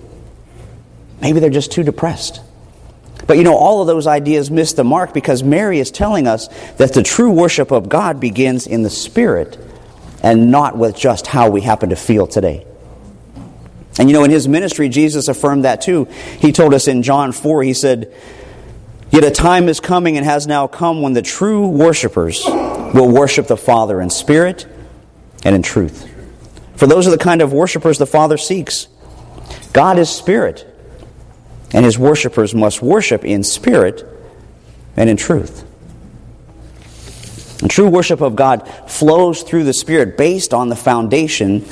Maybe 1.22 1.40
they're 1.40 1.50
just 1.50 1.72
too 1.72 1.84
depressed. 1.84 2.42
But 3.28 3.38
you 3.38 3.44
know, 3.44 3.56
all 3.56 3.82
of 3.82 3.88
those 3.88 4.08
ideas 4.08 4.50
miss 4.50 4.74
the 4.74 4.84
mark 4.84 5.14
because 5.14 5.44
Mary 5.44 5.80
is 5.80 5.92
telling 5.92 6.28
us 6.28 6.48
that 6.78 6.94
the 6.94 7.04
true 7.04 7.32
worship 7.32 7.72
of 7.72 7.90
God 7.90 8.20
begins 8.20 8.66
in 8.66 8.84
the 8.84 8.90
Spirit 8.90 9.58
and 10.24 10.52
not 10.52 10.78
with 10.78 10.96
just 10.96 11.28
how 11.28 11.50
we 11.50 11.62
happen 11.62 11.90
to 11.90 11.96
feel 11.96 12.28
today. 12.28 12.66
And 13.98 14.10
you 14.10 14.14
know, 14.14 14.24
in 14.24 14.32
his 14.32 14.48
ministry, 14.48 14.90
Jesus 14.90 15.28
affirmed 15.28 15.66
that 15.66 15.82
too. 15.82 16.06
He 16.40 16.52
told 16.52 16.74
us 16.74 16.88
in 16.88 17.04
John 17.04 17.32
4, 17.32 17.64
he 17.64 17.74
said, 17.74 18.14
Yet 19.12 19.24
a 19.24 19.32
time 19.32 19.70
is 19.70 19.80
coming 19.80 20.18
and 20.18 20.26
has 20.26 20.46
now 20.48 20.68
come 20.68 21.02
when 21.02 21.14
the 21.14 21.22
true 21.22 21.68
worshipers 21.68 22.44
will 22.46 23.12
worship 23.12 23.48
the 23.48 23.58
Father 23.58 24.00
in 24.00 24.10
spirit 24.10 24.68
and 25.44 25.56
in 25.56 25.64
truth. 25.64 26.08
For 26.76 26.88
those 26.88 27.08
are 27.08 27.12
the 27.12 27.18
kind 27.18 27.42
of 27.42 27.52
worshipers 27.52 27.98
the 27.98 28.06
Father 28.06 28.38
seeks. 28.38 28.88
God 29.74 30.00
is 30.00 30.10
spirit, 30.10 30.69
and 31.74 31.86
his 31.86 31.98
worshippers 31.98 32.56
must 32.56 32.82
worship 32.82 33.24
in 33.26 33.44
spirit 33.44 34.06
and 34.96 35.10
in 35.10 35.18
truth. 35.18 35.66
And 37.62 37.70
true 37.70 37.90
worship 37.90 38.22
of 38.22 38.36
God 38.36 38.68
flows 38.88 39.44
through 39.44 39.66
the 39.66 39.74
Spirit 39.74 40.18
based 40.18 40.54
on 40.54 40.70
the 40.70 40.76
foundation 40.76 41.66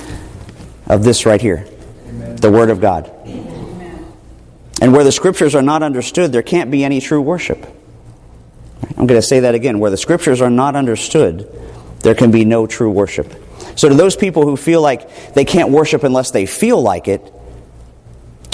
of 0.86 1.04
this 1.04 1.26
right 1.26 1.42
here 1.42 1.68
Amen. 2.08 2.36
the 2.38 2.52
Word 2.52 2.70
of 2.70 2.82
God. 2.82 3.10
Amen. 3.26 4.14
And 4.82 4.94
where 4.94 5.04
the 5.04 5.12
Scriptures 5.12 5.56
are 5.56 5.62
not 5.62 5.84
understood, 5.84 6.32
there 6.32 6.44
can't 6.44 6.72
be 6.72 6.84
any 6.84 7.00
true 7.00 7.22
worship. 7.22 7.66
I'm 8.98 9.08
going 9.08 9.20
to 9.20 9.26
say 9.26 9.42
that 9.42 9.56
again. 9.56 9.80
Where 9.80 9.92
the 9.92 9.98
Scriptures 9.98 10.42
are 10.42 10.50
not 10.50 10.76
understood, 10.76 11.50
there 12.02 12.16
can 12.16 12.32
be 12.32 12.44
no 12.44 12.68
true 12.68 12.92
worship. 12.92 13.34
So, 13.76 13.90
to 13.90 13.96
those 13.96 14.16
people 14.16 14.44
who 14.44 14.58
feel 14.58 14.82
like 14.82 15.34
they 15.34 15.46
can't 15.46 15.70
worship 15.70 16.04
unless 16.04 16.32
they 16.32 16.46
feel 16.46 16.82
like 16.82 17.08
it, 17.08 17.34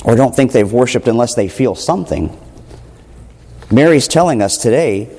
or 0.04 0.16
don't 0.16 0.36
think 0.36 0.52
they've 0.52 0.72
worshiped 0.72 1.08
unless 1.08 1.36
they 1.36 1.48
feel 1.48 1.76
something. 1.76 2.38
Mary's 3.72 4.08
telling 4.08 4.42
us 4.42 4.58
today 4.58 5.10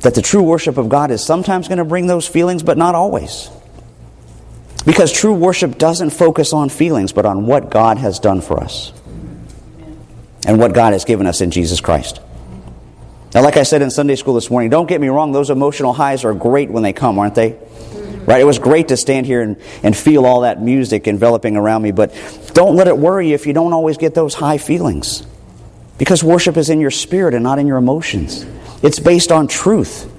that 0.00 0.14
the 0.14 0.22
true 0.22 0.42
worship 0.42 0.78
of 0.78 0.88
God 0.88 1.10
is 1.10 1.24
sometimes 1.24 1.68
going 1.68 1.78
to 1.78 1.84
bring 1.84 2.06
those 2.06 2.26
feelings, 2.26 2.62
but 2.62 2.78
not 2.78 2.94
always. 2.94 3.50
Because 4.84 5.12
true 5.12 5.34
worship 5.34 5.78
doesn't 5.78 6.10
focus 6.10 6.52
on 6.52 6.68
feelings, 6.68 7.12
but 7.12 7.24
on 7.24 7.46
what 7.46 7.70
God 7.70 7.98
has 7.98 8.18
done 8.18 8.40
for 8.40 8.60
us 8.60 8.92
and 10.46 10.58
what 10.58 10.74
God 10.74 10.92
has 10.92 11.04
given 11.04 11.26
us 11.26 11.40
in 11.40 11.50
Jesus 11.50 11.80
Christ. 11.80 12.20
Now, 13.34 13.42
like 13.42 13.56
I 13.56 13.62
said 13.62 13.80
in 13.80 13.90
Sunday 13.90 14.16
school 14.16 14.34
this 14.34 14.50
morning, 14.50 14.70
don't 14.70 14.86
get 14.86 15.00
me 15.00 15.08
wrong, 15.08 15.32
those 15.32 15.50
emotional 15.50 15.92
highs 15.92 16.24
are 16.24 16.34
great 16.34 16.70
when 16.70 16.82
they 16.82 16.92
come, 16.92 17.18
aren't 17.18 17.34
they? 17.34 17.56
Right? 18.26 18.40
It 18.40 18.44
was 18.44 18.58
great 18.58 18.88
to 18.88 18.96
stand 18.96 19.26
here 19.26 19.42
and, 19.42 19.56
and 19.82 19.96
feel 19.96 20.26
all 20.26 20.42
that 20.42 20.62
music 20.62 21.08
enveloping 21.08 21.56
around 21.56 21.82
me, 21.82 21.90
but 21.90 22.14
don't 22.54 22.76
let 22.76 22.86
it 22.86 22.96
worry 22.96 23.28
you 23.28 23.34
if 23.34 23.46
you 23.46 23.52
don't 23.52 23.72
always 23.72 23.98
get 23.98 24.14
those 24.14 24.34
high 24.34 24.58
feelings. 24.58 25.26
Because 25.98 26.22
worship 26.22 26.56
is 26.56 26.70
in 26.70 26.80
your 26.80 26.90
spirit 26.90 27.34
and 27.34 27.42
not 27.42 27.58
in 27.58 27.66
your 27.66 27.78
emotions. 27.78 28.46
It's 28.82 28.98
based 28.98 29.30
on 29.30 29.48
truth, 29.48 30.10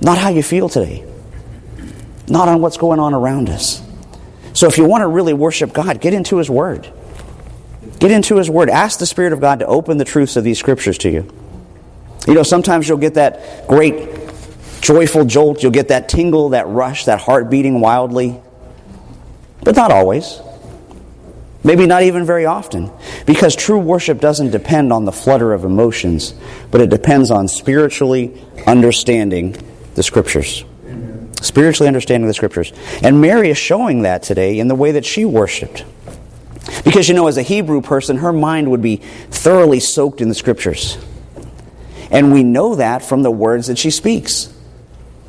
not 0.00 0.18
how 0.18 0.30
you 0.30 0.42
feel 0.42 0.68
today, 0.68 1.04
not 2.28 2.48
on 2.48 2.60
what's 2.60 2.76
going 2.76 3.00
on 3.00 3.14
around 3.14 3.48
us. 3.48 3.82
So 4.52 4.66
if 4.66 4.78
you 4.78 4.84
want 4.84 5.02
to 5.02 5.08
really 5.08 5.32
worship 5.32 5.72
God, 5.72 6.00
get 6.00 6.12
into 6.12 6.38
His 6.38 6.50
Word. 6.50 6.92
Get 7.98 8.10
into 8.10 8.36
His 8.36 8.50
Word. 8.50 8.68
Ask 8.68 8.98
the 8.98 9.06
Spirit 9.06 9.32
of 9.32 9.40
God 9.40 9.60
to 9.60 9.66
open 9.66 9.98
the 9.98 10.04
truths 10.04 10.36
of 10.36 10.44
these 10.44 10.58
scriptures 10.58 10.98
to 10.98 11.10
you. 11.10 11.32
You 12.26 12.34
know, 12.34 12.42
sometimes 12.42 12.88
you'll 12.88 12.98
get 12.98 13.14
that 13.14 13.66
great 13.66 14.19
joyful 14.80 15.24
jolt, 15.24 15.62
you'll 15.62 15.72
get 15.72 15.88
that 15.88 16.08
tingle, 16.08 16.50
that 16.50 16.66
rush, 16.68 17.04
that 17.04 17.20
heart 17.20 17.50
beating 17.50 17.80
wildly. 17.80 18.40
But 19.62 19.76
not 19.76 19.92
always. 19.92 20.40
Maybe 21.62 21.86
not 21.86 22.02
even 22.02 22.24
very 22.24 22.46
often. 22.46 22.90
Because 23.26 23.54
true 23.54 23.78
worship 23.78 24.20
doesn't 24.20 24.50
depend 24.50 24.92
on 24.92 25.04
the 25.04 25.12
flutter 25.12 25.52
of 25.52 25.64
emotions, 25.64 26.34
but 26.70 26.80
it 26.80 26.88
depends 26.88 27.30
on 27.30 27.48
spiritually 27.48 28.40
understanding 28.66 29.56
the 29.94 30.02
Scriptures. 30.02 30.64
Spiritually 31.42 31.88
understanding 31.88 32.26
the 32.26 32.34
Scriptures. 32.34 32.72
And 33.02 33.20
Mary 33.20 33.50
is 33.50 33.58
showing 33.58 34.02
that 34.02 34.22
today 34.22 34.58
in 34.58 34.68
the 34.68 34.74
way 34.74 34.92
that 34.92 35.04
she 35.04 35.24
worshiped. 35.24 35.84
Because, 36.84 37.08
you 37.08 37.14
know, 37.14 37.26
as 37.26 37.36
a 37.36 37.42
Hebrew 37.42 37.82
person, 37.82 38.18
her 38.18 38.32
mind 38.32 38.70
would 38.70 38.82
be 38.82 38.96
thoroughly 38.96 39.80
soaked 39.80 40.20
in 40.20 40.28
the 40.28 40.34
Scriptures. 40.34 40.96
And 42.10 42.32
we 42.32 42.42
know 42.42 42.76
that 42.76 43.02
from 43.02 43.22
the 43.22 43.30
words 43.30 43.66
that 43.66 43.78
she 43.78 43.90
speaks. 43.90 44.52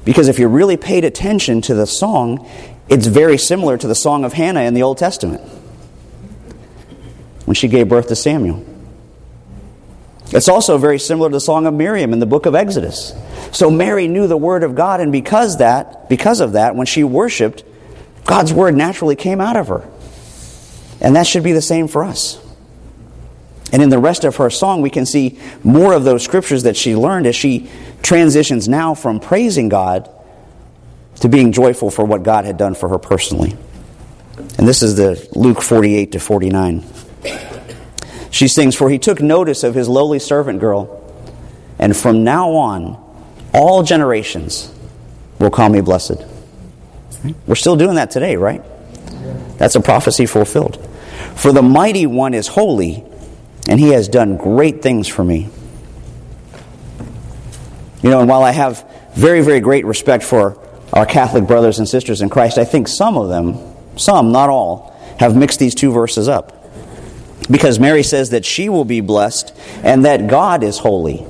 Because 0.03 0.27
if 0.27 0.39
you 0.39 0.48
really 0.48 0.77
paid 0.77 1.05
attention 1.05 1.62
to 1.62 1.75
the 1.75 1.86
song, 1.86 2.50
it's 2.89 3.08
very 3.08 3.38
similar 3.38 3.77
to 3.77 3.88
the 3.88 3.96
song 3.96 4.25
of 4.25 4.34
Hannah 4.34 4.62
in 4.62 4.74
the 4.74 4.84
Old 4.84 4.98
Testament 4.98 5.41
when 7.46 7.55
she 7.55 7.67
gave 7.67 7.88
birth 7.89 8.08
to 8.08 8.15
Samuel. 8.15 8.65
It's 10.34 10.48
also 10.48 10.77
very 10.77 10.98
similar 10.98 11.29
to 11.29 11.34
the 11.34 11.41
song 11.41 11.65
of 11.67 11.74
Miriam 11.74 12.13
in 12.13 12.20
the 12.20 12.25
book 12.25 12.46
of 12.46 12.55
Exodus. 12.55 13.13
So 13.51 13.70
Mary 13.70 14.08
knew 14.08 14.27
the 14.27 14.38
word 14.38 14.63
of 14.63 14.75
God, 14.75 15.01
and 15.01 15.12
because 15.12 15.58
that, 15.58 16.08
because 16.08 16.39
of 16.39 16.53
that, 16.53 16.75
when 16.75 16.86
she 16.86 17.03
worshiped, 17.03 17.65
God's 18.25 18.53
word 18.53 18.75
naturally 18.75 19.17
came 19.17 19.41
out 19.41 19.58
of 19.58 19.67
her. 19.67 19.88
And 21.01 21.15
that 21.15 21.27
should 21.27 21.43
be 21.43 21.51
the 21.51 21.62
same 21.62 21.88
for 21.88 22.03
us. 22.03 22.39
And 23.74 23.81
in 23.81 23.89
the 23.89 24.00
rest 24.00 24.24
of 24.24 24.38
her 24.38 24.50
song, 24.50 24.81
we 24.81 24.89
can 24.89 25.05
see 25.05 25.39
more 25.63 25.93
of 25.93 26.03
those 26.03 26.24
scriptures 26.24 26.63
that 26.63 26.77
she 26.77 26.96
learned 26.96 27.25
as 27.25 27.36
she 27.36 27.70
transitions 28.01 28.67
now 28.67 28.93
from 28.93 29.20
praising 29.20 29.70
God 29.70 30.10
to 31.22 31.29
being 31.29 31.51
joyful 31.51 31.91
for 31.91 32.03
what 32.05 32.24
God 32.24 32.46
had 32.46 32.58
done 32.58 32.75
for 32.75 32.89
her 32.89 32.98
personally. 32.98 33.55
And 34.58 34.67
this 34.67 34.81
is 34.81 34.96
the 34.96 35.27
Luke 35.34 35.62
48 35.62 36.13
to 36.13 36.20
49. 36.20 36.84
She 38.31 38.48
sings, 38.48 38.75
For 38.75 38.89
he 38.89 38.98
took 38.98 39.22
notice 39.22 39.63
of 39.63 39.75
his 39.75 39.88
lowly 39.88 40.20
servant 40.20 40.60
girl, 40.60 40.98
and 41.77 41.96
from 41.96 42.24
now 42.24 42.51
on, 42.51 42.98
all 43.53 43.84
generations 43.84 44.74
will 45.39 45.51
call 45.51 45.70
me 45.70 45.81
blessed. 45.81 46.24
We're 47.46 47.55
still 47.55 47.75
doing 47.75 47.96
that 47.96 48.12
today, 48.12 48.36
right? 48.36 48.63
That's 49.58 49.75
a 49.75 49.81
prophecy 49.81 50.25
fulfilled. 50.25 50.84
For 51.36 51.51
the 51.51 51.62
mighty 51.62 52.05
one 52.08 52.34
is 52.34 52.48
holy, 52.48 53.03
and 53.67 53.79
he 53.79 53.89
has 53.89 54.08
done 54.08 54.38
great 54.38 54.81
things 54.81 55.08
for 55.08 55.24
me. 55.24 55.50
You 58.03 58.10
know, 58.10 58.20
and 58.20 58.29
while 58.29 58.43
I 58.43 58.51
have 58.51 58.86
very, 59.13 59.41
very 59.41 59.60
great 59.60 59.86
respect 59.86 60.24
for 60.24 60.58
our 60.93 61.05
Catholic 61.05 61.48
brothers 61.48 61.79
and 61.79 61.88
sisters 61.88 62.22
in 62.22 62.29
Christ, 62.29 62.58
I 62.58 62.65
think 62.65 62.88
some 62.88 63.17
of 63.17 63.29
them, 63.29 63.58
some, 63.98 64.31
not 64.31 64.50
all, 64.50 64.98
have 65.20 65.36
mixed 65.36 65.60
these 65.60 65.75
two 65.75 65.91
verses 65.91 66.27
up. 66.27 66.58
Because 67.50 67.79
Mary 67.79 68.03
says 68.03 68.31
that 68.31 68.46
she 68.46 68.70
will 68.70 68.86
be 68.86 69.01
blessed 69.01 69.53
and 69.84 70.05
that 70.05 70.27
God 70.27 70.63
is 70.63 70.77
holy. 70.77 71.25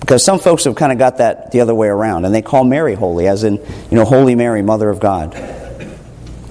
Because 0.00 0.24
some 0.24 0.38
folks 0.38 0.64
have 0.64 0.74
kind 0.74 0.92
of 0.92 0.98
got 0.98 1.18
that 1.18 1.52
the 1.52 1.60
other 1.60 1.74
way 1.74 1.88
around, 1.88 2.24
and 2.24 2.34
they 2.34 2.42
call 2.42 2.64
Mary 2.64 2.94
holy, 2.94 3.28
as 3.28 3.44
in, 3.44 3.54
you 3.54 3.96
know, 3.96 4.04
Holy 4.04 4.34
Mary, 4.34 4.62
Mother 4.62 4.90
of 4.90 4.98
God. 4.98 5.34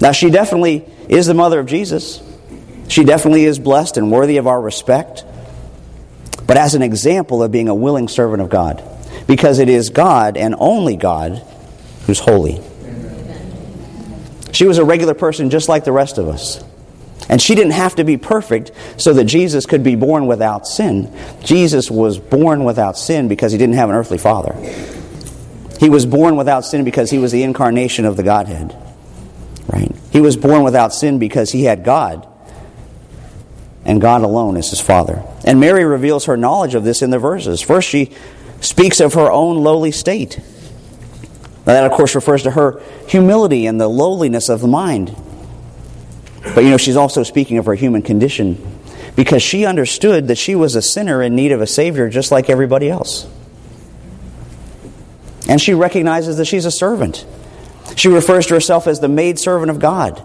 Now, 0.00 0.12
she 0.12 0.30
definitely 0.30 0.84
is 1.08 1.26
the 1.26 1.34
mother 1.34 1.60
of 1.60 1.66
Jesus. 1.66 2.22
She 2.88 3.04
definitely 3.04 3.44
is 3.44 3.58
blessed 3.58 3.96
and 3.96 4.10
worthy 4.10 4.38
of 4.38 4.46
our 4.46 4.60
respect 4.60 5.24
but 6.52 6.58
as 6.58 6.74
an 6.74 6.82
example 6.82 7.42
of 7.42 7.50
being 7.50 7.70
a 7.70 7.74
willing 7.74 8.08
servant 8.08 8.42
of 8.42 8.50
God. 8.50 8.84
Because 9.26 9.58
it 9.58 9.70
is 9.70 9.88
God 9.88 10.36
and 10.36 10.54
only 10.58 10.96
God 10.96 11.42
who's 12.04 12.18
holy. 12.18 12.60
She 14.52 14.66
was 14.66 14.76
a 14.76 14.84
regular 14.84 15.14
person 15.14 15.48
just 15.48 15.70
like 15.70 15.84
the 15.84 15.92
rest 15.92 16.18
of 16.18 16.28
us. 16.28 16.62
And 17.26 17.40
she 17.40 17.54
didn't 17.54 17.72
have 17.72 17.94
to 17.94 18.04
be 18.04 18.18
perfect 18.18 18.70
so 18.98 19.14
that 19.14 19.24
Jesus 19.24 19.64
could 19.64 19.82
be 19.82 19.94
born 19.94 20.26
without 20.26 20.66
sin. 20.66 21.10
Jesus 21.42 21.90
was 21.90 22.18
born 22.18 22.64
without 22.64 22.98
sin 22.98 23.28
because 23.28 23.52
he 23.52 23.56
didn't 23.56 23.76
have 23.76 23.88
an 23.88 23.94
earthly 23.94 24.18
father. 24.18 24.54
He 25.80 25.88
was 25.88 26.04
born 26.04 26.36
without 26.36 26.66
sin 26.66 26.84
because 26.84 27.10
he 27.10 27.16
was 27.16 27.32
the 27.32 27.44
incarnation 27.44 28.04
of 28.04 28.18
the 28.18 28.24
Godhead. 28.24 28.76
Right? 29.68 29.96
He 30.10 30.20
was 30.20 30.36
born 30.36 30.64
without 30.64 30.92
sin 30.92 31.18
because 31.18 31.50
he 31.50 31.64
had 31.64 31.82
God 31.82 32.28
and 33.84 34.00
God 34.00 34.22
alone 34.22 34.56
is 34.56 34.70
his 34.70 34.80
Father. 34.80 35.22
And 35.44 35.60
Mary 35.60 35.84
reveals 35.84 36.26
her 36.26 36.36
knowledge 36.36 36.74
of 36.74 36.84
this 36.84 37.02
in 37.02 37.10
the 37.10 37.18
verses. 37.18 37.60
First, 37.60 37.88
she 37.88 38.12
speaks 38.60 39.00
of 39.00 39.14
her 39.14 39.30
own 39.30 39.58
lowly 39.58 39.90
state. 39.90 40.38
Now, 41.66 41.74
that, 41.74 41.84
of 41.84 41.92
course, 41.92 42.14
refers 42.14 42.42
to 42.44 42.52
her 42.52 42.80
humility 43.08 43.66
and 43.66 43.80
the 43.80 43.88
lowliness 43.88 44.48
of 44.48 44.60
the 44.60 44.68
mind. 44.68 45.14
But, 46.54 46.64
you 46.64 46.70
know, 46.70 46.76
she's 46.76 46.96
also 46.96 47.22
speaking 47.22 47.58
of 47.58 47.66
her 47.66 47.74
human 47.74 48.02
condition 48.02 48.80
because 49.14 49.42
she 49.42 49.64
understood 49.64 50.28
that 50.28 50.38
she 50.38 50.54
was 50.54 50.74
a 50.74 50.82
sinner 50.82 51.22
in 51.22 51.34
need 51.36 51.52
of 51.52 51.60
a 51.60 51.66
Savior 51.66 52.08
just 52.08 52.32
like 52.32 52.50
everybody 52.50 52.88
else. 52.88 53.28
And 55.48 55.60
she 55.60 55.74
recognizes 55.74 56.36
that 56.38 56.46
she's 56.46 56.64
a 56.64 56.70
servant. 56.70 57.24
She 57.96 58.08
refers 58.08 58.46
to 58.46 58.54
herself 58.54 58.86
as 58.86 59.00
the 59.00 59.08
maidservant 59.08 59.70
of 59.70 59.78
God. 59.78 60.22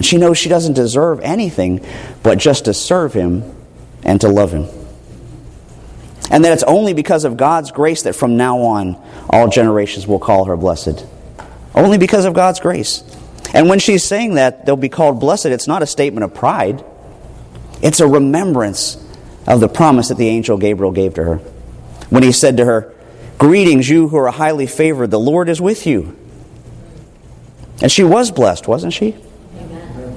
She 0.00 0.16
knows 0.16 0.38
she 0.38 0.48
doesn't 0.48 0.74
deserve 0.74 1.20
anything 1.20 1.84
but 2.22 2.38
just 2.38 2.64
to 2.66 2.74
serve 2.74 3.12
Him 3.12 3.54
and 4.02 4.20
to 4.20 4.28
love 4.28 4.52
Him. 4.52 4.66
And 6.30 6.44
that 6.44 6.52
it's 6.52 6.62
only 6.62 6.92
because 6.92 7.24
of 7.24 7.36
God's 7.36 7.70
grace 7.72 8.02
that 8.02 8.14
from 8.14 8.36
now 8.36 8.58
on 8.60 9.02
all 9.28 9.48
generations 9.48 10.06
will 10.06 10.20
call 10.20 10.44
her 10.44 10.56
blessed. 10.56 11.04
Only 11.74 11.98
because 11.98 12.24
of 12.24 12.34
God's 12.34 12.60
grace. 12.60 13.02
And 13.52 13.68
when 13.68 13.80
she's 13.80 14.04
saying 14.04 14.34
that 14.34 14.64
they'll 14.64 14.76
be 14.76 14.88
called 14.88 15.18
blessed, 15.18 15.46
it's 15.46 15.66
not 15.66 15.82
a 15.82 15.86
statement 15.86 16.24
of 16.24 16.34
pride, 16.34 16.84
it's 17.82 18.00
a 18.00 18.06
remembrance 18.06 18.96
of 19.46 19.60
the 19.60 19.68
promise 19.68 20.08
that 20.08 20.18
the 20.18 20.28
angel 20.28 20.56
Gabriel 20.56 20.92
gave 20.92 21.14
to 21.14 21.24
her. 21.24 21.36
When 22.10 22.22
he 22.22 22.32
said 22.32 22.58
to 22.58 22.64
her, 22.64 22.94
Greetings, 23.38 23.88
you 23.88 24.08
who 24.08 24.18
are 24.18 24.30
highly 24.30 24.66
favored, 24.66 25.10
the 25.10 25.18
Lord 25.18 25.48
is 25.48 25.60
with 25.60 25.86
you. 25.86 26.16
And 27.80 27.90
she 27.90 28.04
was 28.04 28.30
blessed, 28.30 28.68
wasn't 28.68 28.92
she? 28.92 29.16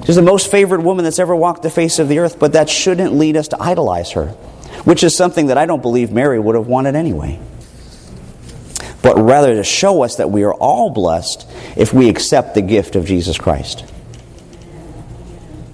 She's 0.04 0.16
the 0.16 0.22
most 0.22 0.50
favored 0.50 0.82
woman 0.82 1.04
that's 1.04 1.18
ever 1.18 1.34
walked 1.34 1.62
the 1.62 1.70
face 1.70 1.98
of 1.98 2.08
the 2.08 2.18
earth, 2.18 2.38
but 2.38 2.52
that 2.52 2.68
shouldn't 2.68 3.14
lead 3.14 3.36
us 3.36 3.48
to 3.48 3.62
idolize 3.62 4.12
her, 4.12 4.28
which 4.84 5.02
is 5.02 5.16
something 5.16 5.46
that 5.46 5.56
I 5.56 5.64
don't 5.64 5.80
believe 5.80 6.12
Mary 6.12 6.38
would 6.38 6.54
have 6.54 6.66
wanted 6.66 6.94
anyway. 6.94 7.40
But 9.02 9.16
rather 9.16 9.54
to 9.54 9.64
show 9.64 10.02
us 10.02 10.16
that 10.16 10.30
we 10.30 10.44
are 10.44 10.52
all 10.52 10.90
blessed 10.90 11.48
if 11.76 11.92
we 11.94 12.08
accept 12.08 12.54
the 12.54 12.62
gift 12.62 12.96
of 12.96 13.06
Jesus 13.06 13.38
Christ. 13.38 13.84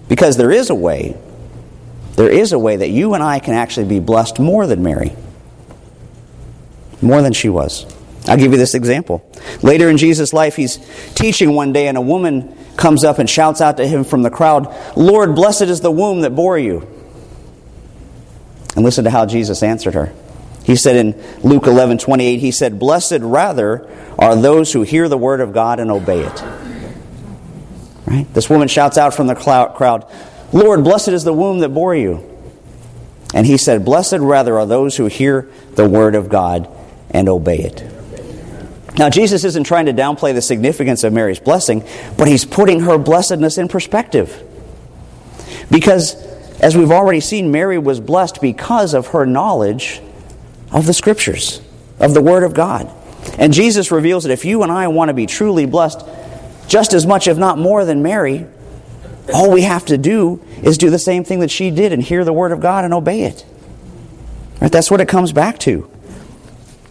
Because 0.09 0.37
there 0.37 0.51
is 0.51 0.71
a 0.71 0.75
way, 0.75 1.17
there 2.17 2.31
is 2.31 2.53
a 2.53 2.59
way 2.59 2.77
that 2.77 2.91
you 2.91 3.15
and 3.15 3.23
I 3.23 3.39
can 3.39 3.55
actually 3.55 3.87
be 3.87 4.01
blessed 4.01 4.39
more 4.39 4.67
than 4.67 4.83
Mary, 4.83 5.13
more 7.03 7.23
than 7.23 7.33
she 7.33 7.49
was. 7.49 7.87
I'll 8.27 8.37
give 8.37 8.53
you 8.53 8.59
this 8.59 8.75
example. 8.75 9.29
Later 9.63 9.89
in 9.89 9.97
Jesus' 9.97 10.33
life, 10.33 10.55
he's 10.55 10.79
teaching 11.15 11.55
one 11.55 11.73
day, 11.73 11.89
and 11.89 11.97
a 11.97 12.03
woman 12.03 12.57
comes 12.81 13.05
up 13.05 13.19
and 13.19 13.31
shouts 13.31 13.61
out 13.61 13.77
to 13.77 13.87
him 13.87 14.03
from 14.03 14.23
the 14.23 14.31
crowd, 14.31 14.75
Lord, 14.97 15.37
blessed 15.37 15.63
is 15.63 15.81
the 15.81 15.91
womb 15.91 16.23
that 16.23 16.35
bore 16.35 16.59
you. 16.59 16.89
And 18.75 18.85
listen 18.85 19.05
to 19.05 19.11
how 19.11 19.27
Jesus 19.27 19.63
answered 19.63 19.95
her. 19.95 20.13
He 20.65 20.77
said 20.77 20.97
in 20.97 21.23
Luke 21.43 21.67
11 21.67 21.99
28, 21.99 22.39
He 22.39 22.51
said, 22.51 22.79
Blessed 22.79 23.21
rather 23.21 23.89
are 24.19 24.35
those 24.35 24.73
who 24.73 24.83
hear 24.83 25.09
the 25.09 25.19
word 25.19 25.41
of 25.41 25.53
God 25.53 25.81
and 25.81 25.91
obey 25.91 26.21
it. 26.21 26.43
Right? 28.07 28.27
This 28.35 28.49
woman 28.51 28.69
shouts 28.69 28.99
out 28.99 29.15
from 29.15 29.27
the 29.27 29.35
crowd, 29.35 30.07
Lord, 30.53 30.83
blessed 30.83 31.09
is 31.09 31.25
the 31.25 31.33
womb 31.33 31.61
that 31.61 31.71
bore 31.71 31.95
you. 31.95 32.27
And 33.35 33.47
he 33.47 33.57
said, 33.57 33.85
Blessed 33.85 34.19
rather 34.19 34.59
are 34.59 34.67
those 34.67 34.97
who 34.97 35.07
hear 35.07 35.49
the 35.73 35.89
word 35.89 36.15
of 36.15 36.29
God 36.29 36.69
and 37.11 37.29
obey 37.29 37.59
it. 37.59 38.00
Now, 38.99 39.09
Jesus 39.09 39.45
isn't 39.45 39.65
trying 39.65 39.87
to 39.87 39.93
downplay 39.93 40.35
the 40.35 40.43
significance 40.43 41.05
of 41.05 41.13
Mary's 41.13 41.39
blessing, 41.39 41.85
but 42.17 42.29
he's 42.29 42.45
putting 42.45 42.81
her 42.81 42.99
blessedness 42.99 43.57
in 43.57 43.69
perspective. 43.69 44.43
Because, 45.71 46.15
as 46.61 46.77
we've 46.77 46.91
already 46.91 47.21
seen, 47.21 47.53
Mary 47.53 47.79
was 47.79 48.01
blessed 48.01 48.41
because 48.41 48.95
of 48.95 49.09
her 49.09 49.25
knowledge 49.25 50.01
of 50.73 50.87
the 50.87 50.93
Scriptures, 50.93 51.61
of 52.01 52.15
the 52.15 52.23
Word 52.23 52.43
of 52.43 52.53
God. 52.53 52.91
And 53.39 53.53
Jesus 53.53 53.93
reveals 53.93 54.25
that 54.25 54.33
if 54.33 54.45
you 54.45 54.63
and 54.63 54.73
I 54.73 54.89
want 54.89 55.09
to 55.09 55.15
be 55.15 55.27
truly 55.27 55.67
blessed, 55.67 56.05
just 56.67 56.93
as 56.93 57.07
much, 57.07 57.29
if 57.29 57.39
not 57.39 57.59
more, 57.59 57.85
than 57.85 58.03
Mary, 58.03 58.47
all 59.33 59.51
we 59.51 59.63
have 59.63 59.85
to 59.87 59.99
do 59.99 60.43
is 60.63 60.79
do 60.79 60.91
the 60.91 60.99
same 60.99 61.23
thing 61.23 61.41
that 61.41 61.51
she 61.51 61.71
did 61.71 61.93
and 61.93 62.03
hear 62.03 62.25
the 62.25 62.33
Word 62.33 62.53
of 62.53 62.61
God 62.61 62.85
and 62.85 62.93
obey 62.93 63.23
it. 63.23 63.45
Right? 64.61 64.73
That's 64.73 64.91
what 64.91 65.01
it 65.01 65.09
comes 65.09 65.33
back 65.33 65.59
to. 65.61 65.89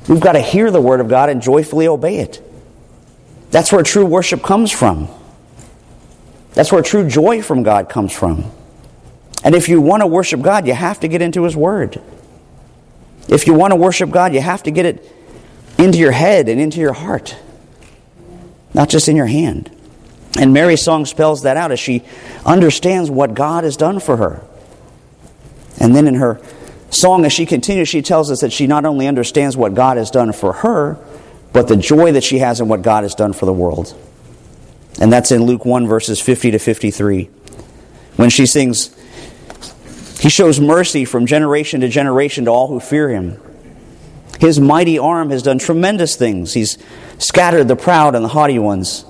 We've 0.10 0.20
got 0.20 0.32
to 0.34 0.42
hear 0.42 0.72
the 0.72 0.82
Word 0.82 1.02
of 1.02 1.08
God 1.08 1.30
and 1.30 1.40
joyfully 1.40 1.88
obey 1.88 2.18
it. 2.18 2.42
That's 3.52 3.72
where 3.72 3.84
true 3.84 4.06
worship 4.06 4.42
comes 4.42 4.72
from. 4.72 5.08
That's 6.54 6.72
where 6.72 6.82
true 6.82 7.08
joy 7.08 7.44
from 7.44 7.62
God 7.62 7.90
comes 7.90 8.12
from. 8.12 8.52
And 9.44 9.54
if 9.54 9.70
you 9.70 9.80
want 9.80 10.02
to 10.02 10.08
worship 10.08 10.42
God, 10.42 10.66
you 10.66 10.74
have 10.74 11.00
to 11.02 11.08
get 11.08 11.22
into 11.22 11.44
His 11.44 11.56
Word. 11.56 12.02
If 13.28 13.46
you 13.46 13.54
want 13.54 13.72
to 13.72 13.76
worship 13.76 14.10
God, 14.10 14.34
you 14.34 14.42
have 14.42 14.64
to 14.64 14.72
get 14.72 14.88
it 14.88 15.16
into 15.78 16.00
your 16.00 16.12
head 16.12 16.50
and 16.50 16.60
into 16.60 16.80
your 16.80 16.94
heart, 16.94 17.38
not 18.74 18.90
just 18.90 19.08
in 19.08 19.16
your 19.16 19.28
hand. 19.28 19.70
And 20.40 20.54
Mary's 20.54 20.82
song 20.82 21.06
spells 21.06 21.44
that 21.44 21.56
out 21.56 21.72
as 21.72 21.80
she 21.80 22.04
understands 22.48 23.12
what 23.12 23.36
God 23.36 23.64
has 23.64 23.78
done 23.78 24.00
for 24.00 24.18
her. 24.18 24.44
And 25.80 25.96
then 25.96 26.08
in 26.08 26.16
her 26.16 26.42
song, 26.90 27.26
as 27.26 27.34
she 27.34 27.46
continues, 27.46 27.88
she 27.88 28.02
tells 28.02 28.32
us 28.32 28.42
that 28.42 28.52
she 28.52 28.68
not 28.68 28.86
only 28.86 29.08
understands 29.08 29.56
what 29.56 29.74
God 29.74 29.98
has 29.98 30.12
done 30.12 30.32
for 30.34 30.54
her, 30.54 30.98
but 31.54 31.68
the 31.68 31.76
joy 31.76 32.12
that 32.12 32.24
she 32.24 32.40
has 32.40 32.60
in 32.60 32.68
what 32.68 32.82
God 32.82 33.04
has 33.04 33.16
done 33.16 33.34
for 33.34 33.46
the 33.46 33.54
world. 33.54 33.96
And 35.00 35.12
that's 35.12 35.32
in 35.32 35.44
Luke 35.44 35.66
1, 35.66 35.88
verses 35.88 36.20
50 36.20 36.52
to 36.52 36.60
53. 36.60 37.30
When 38.16 38.30
she 38.30 38.46
sings, 38.46 38.96
He 40.20 40.30
shows 40.30 40.60
mercy 40.60 41.06
from 41.06 41.26
generation 41.26 41.82
to 41.82 41.88
generation 41.88 42.46
to 42.46 42.52
all 42.52 42.68
who 42.68 42.80
fear 42.80 43.10
Him. 43.10 43.40
His 44.40 44.60
mighty 44.60 44.98
arm 44.98 45.32
has 45.32 45.44
done 45.44 45.60
tremendous 45.60 46.16
things. 46.16 46.54
He's 46.54 46.78
scattered 47.18 47.68
the 47.68 47.76
proud 47.76 48.16
and 48.16 48.24
the 48.24 48.30
haughty 48.30 48.60
ones. 48.60 49.06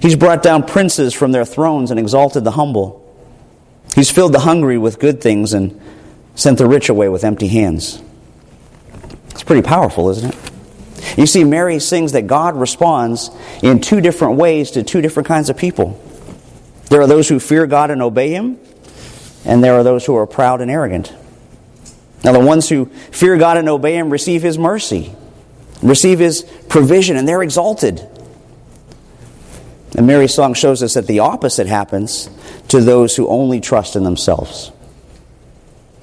He's 0.00 0.16
brought 0.16 0.42
down 0.42 0.64
princes 0.64 1.14
from 1.14 1.32
their 1.32 1.44
thrones 1.44 1.90
and 1.90 2.00
exalted 2.00 2.44
the 2.44 2.52
humble. 2.52 2.96
He's 3.94 4.10
filled 4.10 4.32
the 4.32 4.40
hungry 4.40 4.78
with 4.78 4.98
good 4.98 5.20
things 5.20 5.52
and 5.52 5.80
sent 6.40 6.56
the 6.56 6.66
rich 6.66 6.88
away 6.88 7.06
with 7.06 7.22
empty 7.22 7.48
hands. 7.48 8.00
It's 9.32 9.42
pretty 9.42 9.60
powerful, 9.60 10.08
isn't 10.08 10.34
it? 10.34 11.18
You 11.18 11.26
see, 11.26 11.44
Mary 11.44 11.78
sings 11.78 12.12
that 12.12 12.26
God 12.26 12.56
responds 12.56 13.30
in 13.62 13.82
two 13.82 14.00
different 14.00 14.36
ways 14.38 14.70
to 14.70 14.82
two 14.82 15.02
different 15.02 15.26
kinds 15.26 15.50
of 15.50 15.58
people. 15.58 16.00
There 16.88 17.02
are 17.02 17.06
those 17.06 17.28
who 17.28 17.40
fear 17.40 17.66
God 17.66 17.90
and 17.90 18.00
obey 18.00 18.30
Him, 18.30 18.58
and 19.44 19.62
there 19.62 19.74
are 19.74 19.82
those 19.82 20.06
who 20.06 20.16
are 20.16 20.26
proud 20.26 20.62
and 20.62 20.70
arrogant. 20.70 21.12
Now, 22.24 22.32
the 22.32 22.40
ones 22.40 22.70
who 22.70 22.86
fear 22.86 23.36
God 23.36 23.58
and 23.58 23.68
obey 23.68 23.96
Him 23.96 24.08
receive 24.08 24.42
His 24.42 24.56
mercy, 24.56 25.14
receive 25.82 26.20
His 26.20 26.42
provision, 26.70 27.18
and 27.18 27.28
they're 27.28 27.42
exalted. 27.42 28.00
And 29.94 30.06
Mary's 30.06 30.32
song 30.32 30.54
shows 30.54 30.82
us 30.82 30.94
that 30.94 31.06
the 31.06 31.18
opposite 31.18 31.66
happens 31.66 32.30
to 32.68 32.80
those 32.80 33.14
who 33.14 33.28
only 33.28 33.60
trust 33.60 33.94
in 33.94 34.04
themselves, 34.04 34.72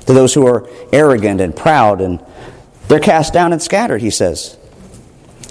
to 0.07 0.13
those 0.13 0.33
who 0.33 0.47
are 0.47 0.67
arrogant 0.91 1.39
and 1.39 1.55
proud, 1.55 2.01
and 2.01 2.23
they're 2.87 2.99
cast 2.99 3.33
down 3.33 3.53
and 3.53 3.61
scattered, 3.61 4.01
he 4.01 4.09
says. 4.09 4.57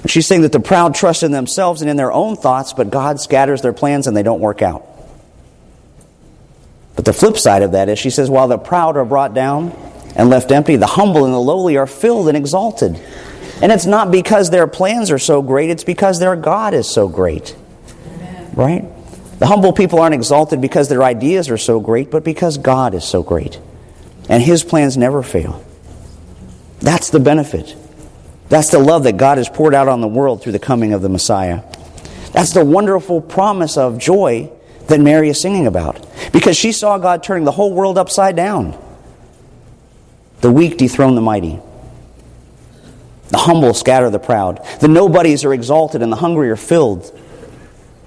She's 0.07 0.27
saying 0.27 0.43
that 0.43 0.53
the 0.53 0.61
proud 0.61 0.95
trust 0.95 1.23
in 1.23 1.33
themselves 1.33 1.83
and 1.83 1.91
in 1.91 1.97
their 1.97 2.13
own 2.13 2.37
thoughts, 2.37 2.73
but 2.73 2.91
God 2.91 3.21
scatters 3.21 3.63
their 3.63 3.73
plans 3.73 4.07
and 4.07 4.17
they 4.17 4.23
don't 4.23 4.41
work 4.41 4.63
out. 4.63 4.87
But 6.95 7.05
the 7.05 7.13
flip 7.13 7.37
side 7.37 7.63
of 7.63 7.73
that 7.73 7.89
is, 7.89 7.99
she 7.99 8.11
says, 8.11 8.31
while 8.31 8.49
the 8.49 8.59
proud 8.59 8.97
are 8.97 9.05
brought 9.05 9.35
down 9.35 9.73
and 10.15 10.31
left 10.31 10.51
empty, 10.51 10.77
the 10.77 10.87
humble 10.87 11.25
and 11.25 11.35
the 11.35 11.41
lowly 11.41 11.77
are 11.77 11.87
filled 11.87 12.29
and 12.29 12.37
exalted. 12.37 13.01
And 13.61 13.73
it's 13.73 13.87
not 13.87 14.11
because 14.11 14.51
their 14.51 14.67
plans 14.67 15.11
are 15.11 15.19
so 15.19 15.43
great, 15.43 15.71
it's 15.71 15.85
because 15.85 16.19
their 16.19 16.37
God 16.37 16.73
is 16.73 16.89
so 16.89 17.09
great. 17.09 17.57
Amen. 18.07 18.53
Right? 18.55 18.85
The 19.39 19.47
humble 19.47 19.73
people 19.73 20.01
aren't 20.01 20.15
exalted 20.15 20.61
because 20.61 20.89
their 20.89 21.03
ideas 21.03 21.51
are 21.51 21.59
so 21.59 21.81
great, 21.81 22.11
but 22.11 22.25
because 22.25 22.57
God 22.57 22.95
is 22.95 23.05
so 23.05 23.23
great. 23.23 23.61
And 24.29 24.43
His 24.43 24.65
plans 24.65 24.97
never 24.97 25.23
fail. 25.23 25.65
That's 26.81 27.11
the 27.11 27.21
benefit. 27.21 27.75
That's 28.49 28.71
the 28.71 28.79
love 28.79 29.05
that 29.05 29.17
God 29.17 29.39
has 29.39 29.49
poured 29.49 29.75
out 29.75 29.89
on 29.89 30.01
the 30.01 30.09
world 30.09 30.43
through 30.43 30.53
the 30.53 30.59
coming 30.59 30.93
of 30.93 31.03
the 31.03 31.09
Messiah. 31.09 31.63
That's 32.33 32.53
the 32.53 32.65
wonderful 32.65 33.21
promise 33.21 33.77
of 33.77 33.99
joy 33.99 34.51
that 34.89 35.01
Mary 35.01 35.29
is 35.29 35.41
singing 35.41 35.67
about. 35.67 36.07
Because 36.33 36.57
she 36.57 36.73
saw 36.73 36.99
God 36.99 37.23
turning 37.23 37.45
the 37.45 37.53
whole 37.53 37.73
world 37.73 37.99
upside 37.99 38.37
down. 38.37 38.81
The 40.43 40.51
weak 40.51 40.77
dethrone 40.77 41.15
the 41.15 41.21
mighty. 41.21 41.59
The 43.29 43.39
humble 43.39 43.75
scatter 43.75 44.11
the 44.11 44.19
proud. 44.19 44.65
The 44.81 44.89
nobodies 44.89 45.45
are 45.45 45.53
exalted 45.53 46.03
and 46.03 46.13
the 46.13 46.17
hungry 46.17 46.51
are 46.51 46.57
filled. 46.57 47.19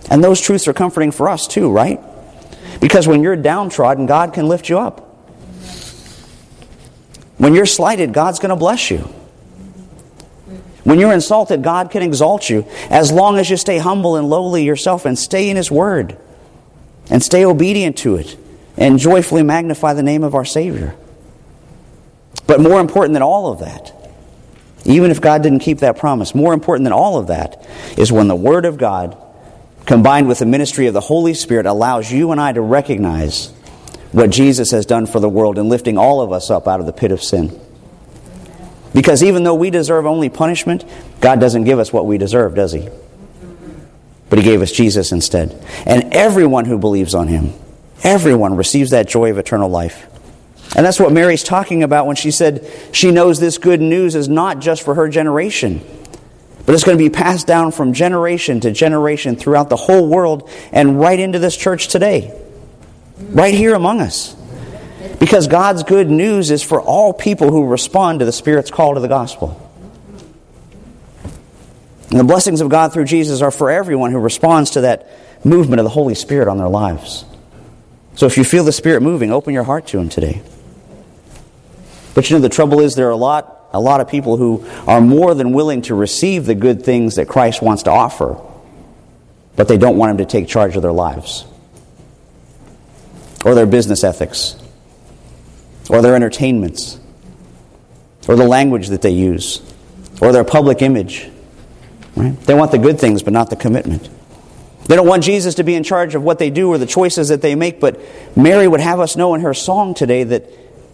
And 0.09 0.23
those 0.23 0.39
truths 0.39 0.67
are 0.67 0.73
comforting 0.73 1.11
for 1.11 1.27
us 1.27 1.47
too, 1.47 1.69
right? 1.69 1.99
Because 2.79 3.07
when 3.07 3.23
you're 3.23 3.35
downtrodden, 3.35 4.05
God 4.05 4.33
can 4.33 4.47
lift 4.47 4.69
you 4.69 4.79
up. 4.79 5.08
When 7.39 7.55
you're 7.55 7.65
slighted, 7.65 8.13
God's 8.13 8.37
going 8.37 8.49
to 8.49 8.55
bless 8.55 8.91
you. 8.91 9.09
When 10.83 10.99
you're 10.99 11.13
insulted, 11.13 11.63
God 11.63 11.89
can 11.89 12.03
exalt 12.03 12.49
you 12.49 12.65
as 12.89 13.11
long 13.11 13.37
as 13.37 13.49
you 13.49 13.57
stay 13.57 13.77
humble 13.77 14.17
and 14.17 14.29
lowly 14.29 14.65
yourself 14.65 15.05
and 15.05 15.17
stay 15.17 15.49
in 15.49 15.55
His 15.55 15.71
Word 15.71 16.17
and 17.09 17.23
stay 17.23 17.45
obedient 17.45 17.97
to 17.99 18.17
it 18.17 18.37
and 18.77 18.99
joyfully 18.99 19.41
magnify 19.41 19.93
the 19.93 20.03
name 20.03 20.23
of 20.23 20.35
our 20.35 20.45
Savior. 20.45 20.95
But 22.45 22.59
more 22.59 22.81
important 22.81 23.13
than 23.13 23.23
all 23.23 23.51
of 23.51 23.59
that, 23.59 23.93
even 24.83 25.09
if 25.09 25.21
God 25.21 25.41
didn't 25.41 25.59
keep 25.59 25.79
that 25.79 25.97
promise, 25.97 26.35
more 26.35 26.53
important 26.53 26.83
than 26.85 26.93
all 26.93 27.17
of 27.17 27.27
that 27.27 27.65
is 27.97 28.11
when 28.11 28.27
the 28.27 28.35
Word 28.35 28.65
of 28.65 28.77
God 28.77 29.17
combined 29.85 30.27
with 30.27 30.39
the 30.39 30.45
ministry 30.45 30.87
of 30.87 30.93
the 30.93 30.99
Holy 30.99 31.33
Spirit, 31.33 31.65
allows 31.65 32.11
you 32.11 32.31
and 32.31 32.41
I 32.41 32.51
to 32.51 32.61
recognize 32.61 33.53
what 34.11 34.29
Jesus 34.29 34.71
has 34.71 34.85
done 34.85 35.05
for 35.05 35.19
the 35.19 35.29
world 35.29 35.57
in 35.57 35.69
lifting 35.69 35.97
all 35.97 36.21
of 36.21 36.31
us 36.31 36.49
up 36.49 36.67
out 36.67 36.79
of 36.79 36.85
the 36.85 36.93
pit 36.93 37.11
of 37.11 37.23
sin. 37.23 37.59
Because 38.93 39.21
even 39.21 39.43
though 39.43 39.55
we 39.55 39.69
deserve 39.69 40.05
only 40.05 40.29
punishment, 40.29 40.83
God 41.21 41.39
doesn't 41.39 41.65
give 41.65 41.79
us 41.79 41.93
what 41.93 42.05
we 42.05 42.17
deserve, 42.17 42.55
does 42.55 42.71
He? 42.71 42.89
But 44.29 44.39
He 44.39 44.45
gave 44.45 44.61
us 44.61 44.71
Jesus 44.71 45.11
instead. 45.11 45.63
And 45.85 46.13
everyone 46.13 46.65
who 46.65 46.79
believes 46.79 47.13
on 47.13 47.27
Him, 47.27 47.53
everyone 48.03 48.55
receives 48.55 48.91
that 48.91 49.07
joy 49.07 49.29
of 49.29 49.37
eternal 49.37 49.69
life. 49.69 50.07
And 50.75 50.85
that's 50.85 50.99
what 50.99 51.11
Mary's 51.11 51.43
talking 51.43 51.83
about 51.83 52.05
when 52.05 52.15
she 52.15 52.31
said 52.31 52.69
she 52.91 53.11
knows 53.11 53.39
this 53.39 53.57
good 53.57 53.81
news 53.81 54.15
is 54.15 54.29
not 54.29 54.59
just 54.59 54.83
for 54.83 54.95
her 54.95 55.09
generation. 55.09 55.81
But 56.65 56.75
it's 56.75 56.83
going 56.83 56.97
to 56.97 57.03
be 57.03 57.09
passed 57.09 57.47
down 57.47 57.71
from 57.71 57.93
generation 57.93 58.59
to 58.59 58.71
generation 58.71 59.35
throughout 59.35 59.69
the 59.69 59.75
whole 59.75 60.07
world 60.07 60.47
and 60.71 60.99
right 60.99 61.19
into 61.19 61.39
this 61.39 61.57
church 61.57 61.87
today. 61.87 62.39
Right 63.19 63.53
here 63.53 63.75
among 63.75 64.01
us. 64.01 64.35
Because 65.19 65.47
God's 65.47 65.83
good 65.83 66.09
news 66.09 66.51
is 66.51 66.63
for 66.63 66.81
all 66.81 67.13
people 67.13 67.51
who 67.51 67.67
respond 67.67 68.19
to 68.19 68.25
the 68.25 68.31
Spirit's 68.31 68.71
call 68.71 68.95
to 68.95 68.99
the 68.99 69.07
gospel. 69.07 69.65
And 72.09 72.19
the 72.19 72.23
blessings 72.23 72.61
of 72.61 72.69
God 72.69 72.91
through 72.91 73.05
Jesus 73.05 73.41
are 73.41 73.51
for 73.51 73.69
everyone 73.69 74.11
who 74.11 74.19
responds 74.19 74.71
to 74.71 74.81
that 74.81 75.09
movement 75.45 75.79
of 75.79 75.83
the 75.83 75.89
Holy 75.89 76.15
Spirit 76.15 76.47
on 76.47 76.57
their 76.57 76.69
lives. 76.69 77.25
So 78.15 78.25
if 78.25 78.37
you 78.37 78.43
feel 78.43 78.63
the 78.63 78.71
Spirit 78.71 79.01
moving, 79.01 79.31
open 79.31 79.53
your 79.53 79.63
heart 79.63 79.87
to 79.87 79.99
Him 79.99 80.09
today. 80.09 80.41
But 82.15 82.29
you 82.29 82.35
know, 82.35 82.41
the 82.41 82.49
trouble 82.49 82.79
is 82.79 82.95
there 82.95 83.07
are 83.07 83.11
a 83.11 83.17
lot 83.17 83.55
a 83.71 83.79
lot 83.79 84.01
of 84.01 84.09
people 84.09 84.37
who 84.37 84.65
are 84.87 84.99
more 84.99 85.35
than 85.35 85.53
willing 85.53 85.83
to 85.83 85.95
receive 85.95 86.45
the 86.45 86.55
good 86.55 86.83
things 86.83 87.15
that 87.15 87.27
Christ 87.27 87.61
wants 87.61 87.83
to 87.83 87.91
offer, 87.91 88.41
but 89.55 89.67
they 89.67 89.77
don't 89.77 89.97
want 89.97 90.11
Him 90.11 90.17
to 90.17 90.25
take 90.25 90.47
charge 90.47 90.75
of 90.75 90.81
their 90.81 90.91
lives, 90.91 91.45
or 93.45 93.55
their 93.55 93.65
business 93.65 94.03
ethics, 94.03 94.55
or 95.89 96.01
their 96.01 96.15
entertainments, 96.15 96.99
or 98.27 98.35
the 98.35 98.45
language 98.45 98.89
that 98.89 99.01
they 99.01 99.11
use, 99.11 99.61
or 100.21 100.31
their 100.31 100.43
public 100.43 100.81
image. 100.81 101.29
Right? 102.15 102.39
They 102.41 102.53
want 102.53 102.71
the 102.71 102.77
good 102.77 102.99
things, 102.99 103.23
but 103.23 103.33
not 103.33 103.49
the 103.49 103.55
commitment. 103.55 104.09
They 104.87 104.95
don't 104.95 105.07
want 105.07 105.23
Jesus 105.23 105.55
to 105.55 105.63
be 105.63 105.75
in 105.75 105.83
charge 105.83 106.15
of 106.15 106.23
what 106.23 106.39
they 106.39 106.49
do 106.49 106.69
or 106.69 106.77
the 106.77 106.85
choices 106.85 107.29
that 107.29 107.41
they 107.41 107.55
make, 107.55 107.79
but 107.79 108.01
Mary 108.35 108.67
would 108.67 108.79
have 108.79 108.99
us 108.99 109.15
know 109.15 109.35
in 109.35 109.41
her 109.41 109.53
song 109.53 109.93
today 109.93 110.23
that 110.23 110.45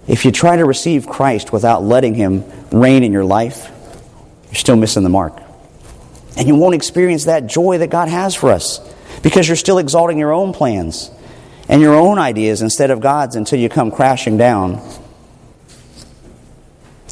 if 0.08 0.26
you 0.26 0.32
try 0.32 0.56
to 0.56 0.66
receive 0.66 1.08
Christ 1.08 1.52
without 1.52 1.84
letting 1.84 2.14
Him 2.14 2.44
reign 2.72 3.04
in 3.04 3.12
your 3.12 3.26
life, 3.26 3.72
you're 4.48 4.56
still 4.56 4.76
missing 4.76 5.04
the 5.04 5.10
mark. 5.10 5.42
And 6.38 6.48
you 6.48 6.56
won't 6.56 6.76
experience 6.76 7.26
that 7.26 7.48
joy 7.48 7.78
that 7.80 7.90
God 7.90 8.10
has 8.10 8.36
for 8.36 8.52
us 8.52 8.80
because 9.24 9.48
you're 9.48 9.56
still 9.56 9.78
exalting 9.78 10.20
your 10.20 10.34
own 10.34 10.54
plans 10.54 11.10
and 11.68 11.82
your 11.82 11.96
own 11.96 12.18
ideas 12.20 12.62
instead 12.62 12.92
of 12.92 13.00
God's 13.00 13.36
until 13.36 13.60
you 13.60 13.70
come 13.70 13.92
crashing 13.92 14.38
down 14.38 14.82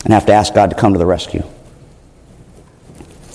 and 0.04 0.14
have 0.14 0.26
to 0.28 0.34
ask 0.34 0.54
God 0.54 0.70
to 0.70 0.76
come 0.76 0.94
to 0.94 1.00
the 1.00 1.06
rescue. 1.06 1.44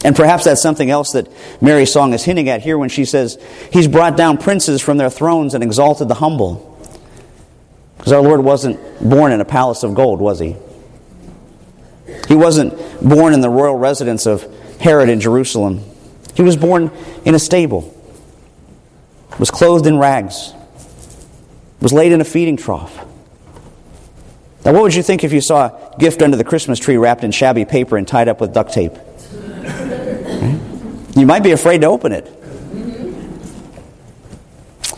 And 0.04 0.14
perhaps 0.14 0.44
that's 0.44 0.62
something 0.62 0.90
else 0.90 1.12
that 1.12 1.28
Mary's 1.60 1.92
song 1.92 2.12
is 2.14 2.24
hinting 2.24 2.48
at 2.48 2.62
here 2.62 2.78
when 2.78 2.88
she 2.88 3.04
says, 3.04 3.36
He's 3.72 3.88
brought 3.88 4.16
down 4.16 4.38
princes 4.38 4.80
from 4.80 4.96
their 4.96 5.10
thrones 5.10 5.54
and 5.54 5.64
exalted 5.64 6.08
the 6.08 6.14
humble. 6.14 6.64
Because 7.96 8.12
our 8.12 8.22
Lord 8.22 8.44
wasn't 8.44 8.78
born 9.06 9.32
in 9.32 9.40
a 9.40 9.44
palace 9.44 9.82
of 9.82 9.94
gold, 9.94 10.20
was 10.20 10.38
he? 10.38 10.56
He 12.28 12.36
wasn't 12.36 12.74
born 13.06 13.34
in 13.34 13.40
the 13.40 13.50
royal 13.50 13.76
residence 13.76 14.26
of 14.26 14.46
Herod 14.80 15.08
in 15.08 15.20
Jerusalem. 15.20 15.82
He 16.34 16.42
was 16.42 16.56
born 16.56 16.92
in 17.24 17.34
a 17.34 17.38
stable, 17.38 17.94
was 19.40 19.50
clothed 19.50 19.86
in 19.86 19.98
rags, 19.98 20.54
was 21.80 21.92
laid 21.92 22.12
in 22.12 22.20
a 22.20 22.24
feeding 22.24 22.56
trough. 22.56 23.04
Now, 24.64 24.72
what 24.72 24.82
would 24.82 24.94
you 24.94 25.02
think 25.02 25.24
if 25.24 25.32
you 25.32 25.40
saw 25.40 25.66
a 25.66 25.98
gift 25.98 26.20
under 26.20 26.36
the 26.36 26.44
Christmas 26.44 26.78
tree 26.78 26.96
wrapped 26.96 27.24
in 27.24 27.30
shabby 27.30 27.64
paper 27.64 27.96
and 27.96 28.06
tied 28.06 28.28
up 28.28 28.40
with 28.40 28.52
duct 28.52 28.72
tape? 28.72 28.92
You 31.16 31.26
might 31.26 31.42
be 31.42 31.52
afraid 31.52 31.80
to 31.80 31.88
open 31.88 32.12
it. 32.12 32.32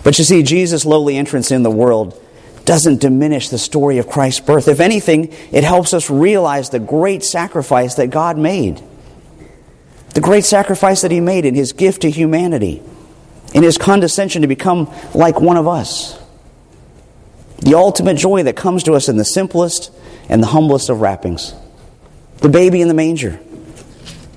But 0.03 0.19
you 0.19 0.25
see, 0.25 0.43
Jesus' 0.43 0.85
lowly 0.85 1.17
entrance 1.17 1.51
in 1.51 1.63
the 1.63 1.71
world 1.71 2.21
doesn't 2.65 3.01
diminish 3.01 3.49
the 3.49 3.59
story 3.59 3.99
of 3.99 4.09
Christ's 4.09 4.41
birth. 4.41 4.69
If 4.69 4.81
anything, 4.81 5.33
it 5.51 5.65
helps 5.65 5.95
us 5.95 6.11
realize 6.11 6.71
the 6.71 6.79
great 6.79 7.25
sacrifice 7.25 7.95
that 7.95 8.09
God 8.09 8.37
made. 8.39 8.83
The 10.15 10.21
great 10.21 10.45
sacrifice 10.45 11.03
that 11.03 11.11
He 11.11 11.21
made 11.21 11.45
in 11.45 11.55
His 11.55 11.73
gift 11.73 12.03
to 12.03 12.11
humanity, 12.11 12.83
in 13.55 13.63
His 13.63 13.79
condescension 13.79 14.43
to 14.43 14.49
become 14.49 14.93
like 15.15 15.41
one 15.41 15.57
of 15.57 15.67
us. 15.67 16.20
The 17.61 17.75
ultimate 17.75 18.17
joy 18.17 18.43
that 18.45 18.57
comes 18.57 18.83
to 18.85 18.95
us 18.95 19.09
in 19.09 19.17
the 19.17 19.25
simplest 19.25 19.93
and 20.29 20.43
the 20.43 20.49
humblest 20.49 20.89
of 20.89 21.01
wrappings. 21.01 21.55
The 22.39 22.49
baby 22.49 22.81
in 22.81 22.89
the 22.89 22.95
manger. 22.95 23.41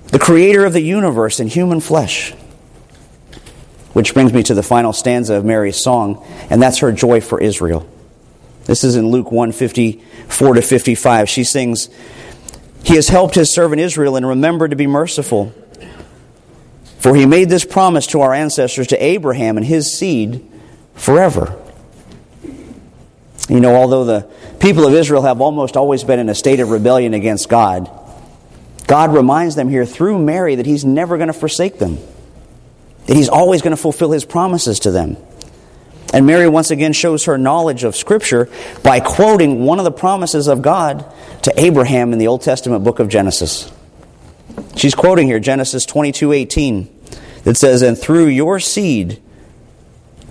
The 0.08 0.20
creator 0.20 0.66
of 0.66 0.74
the 0.74 0.82
universe 0.82 1.40
in 1.40 1.48
human 1.48 1.80
flesh. 1.80 2.34
Which 3.94 4.14
brings 4.14 4.34
me 4.34 4.44
to 4.44 4.54
the 4.54 4.64
final 4.64 4.92
stanza 4.92 5.36
of 5.36 5.46
Mary's 5.46 5.82
song, 5.82 6.26
and 6.50 6.62
that's 6.62 6.80
her 6.80 6.92
joy 6.92 7.22
for 7.22 7.40
Israel. 7.40 7.90
This 8.66 8.84
is 8.84 8.96
in 8.96 9.10
Luke 9.10 9.32
154 9.32 10.54
to 10.56 10.62
55. 10.62 11.30
She 11.30 11.44
sings, 11.44 11.90
He 12.84 12.96
has 12.96 13.08
helped 13.08 13.36
his 13.36 13.54
servant 13.54 13.82
Israel 13.82 14.16
and 14.16 14.28
remembered 14.28 14.72
to 14.72 14.78
be 14.78 14.88
merciful. 14.88 15.54
For 17.00 17.16
he 17.16 17.26
made 17.26 17.50
this 17.50 17.66
promise 17.66 18.08
to 18.08 18.22
our 18.22 18.34
ancestors, 18.34 18.88
to 18.88 19.04
Abraham 19.04 19.58
and 19.58 19.66
his 19.66 19.98
seed 19.98 20.50
forever. 20.96 21.60
You 23.50 23.60
know, 23.60 23.76
although 23.76 24.06
the 24.06 24.30
people 24.60 24.86
of 24.88 24.94
Israel 24.94 25.24
have 25.24 25.42
almost 25.42 25.76
always 25.76 26.04
been 26.04 26.20
in 26.20 26.30
a 26.30 26.36
state 26.36 26.60
of 26.60 26.70
rebellion 26.70 27.14
against 27.14 27.50
God, 27.50 27.90
God 28.88 29.14
reminds 29.14 29.56
them 29.56 29.70
here 29.70 29.86
through 29.86 30.20
Mary 30.20 30.56
that 30.56 30.66
He's 30.66 30.86
never 30.86 31.18
going 31.18 31.28
to 31.28 31.34
forsake 31.34 31.78
them, 31.78 31.98
that 33.06 33.16
He's 33.16 33.30
always 33.30 33.62
going 33.62 33.76
to 33.76 33.82
fulfill 33.82 34.12
His 34.12 34.26
promises 34.26 34.80
to 34.82 34.92
them. 34.92 35.18
And 36.14 36.28
Mary 36.28 36.48
once 36.48 36.70
again 36.70 36.94
shows 36.94 37.26
her 37.26 37.38
knowledge 37.38 37.84
of 37.84 37.96
Scripture 37.96 38.50
by 38.84 39.00
quoting 39.00 39.66
one 39.66 39.80
of 39.80 39.84
the 39.84 39.92
promises 39.92 40.48
of 40.48 40.62
God 40.62 41.12
to 41.42 41.60
Abraham 41.60 42.14
in 42.14 42.20
the 42.20 42.28
Old 42.28 42.44
Testament 42.44 42.84
book 42.84 43.00
of 43.00 43.10
Genesis. 43.10 43.72
She's 44.76 44.94
quoting 44.94 45.28
here 45.28 45.40
Genesis 45.40 45.86
22 45.86 46.32
18 46.32 47.00
that 47.44 47.58
says, 47.58 47.82
And 47.82 47.98
through 47.98 48.28
your 48.28 48.60
seed, 48.60 49.22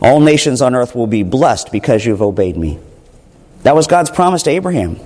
all 0.01 0.21
nations 0.21 0.63
on 0.63 0.75
earth 0.75 0.95
will 0.95 1.07
be 1.07 1.25
blessed 1.25 1.73
because 1.73 2.07
you've 2.07 2.23
obeyed 2.23 2.57
me. 2.57 2.79
That 3.63 3.75
was 3.75 3.87
God's 3.87 4.11
promise 4.11 4.43
to 4.45 4.51
Abraham. 4.51 4.99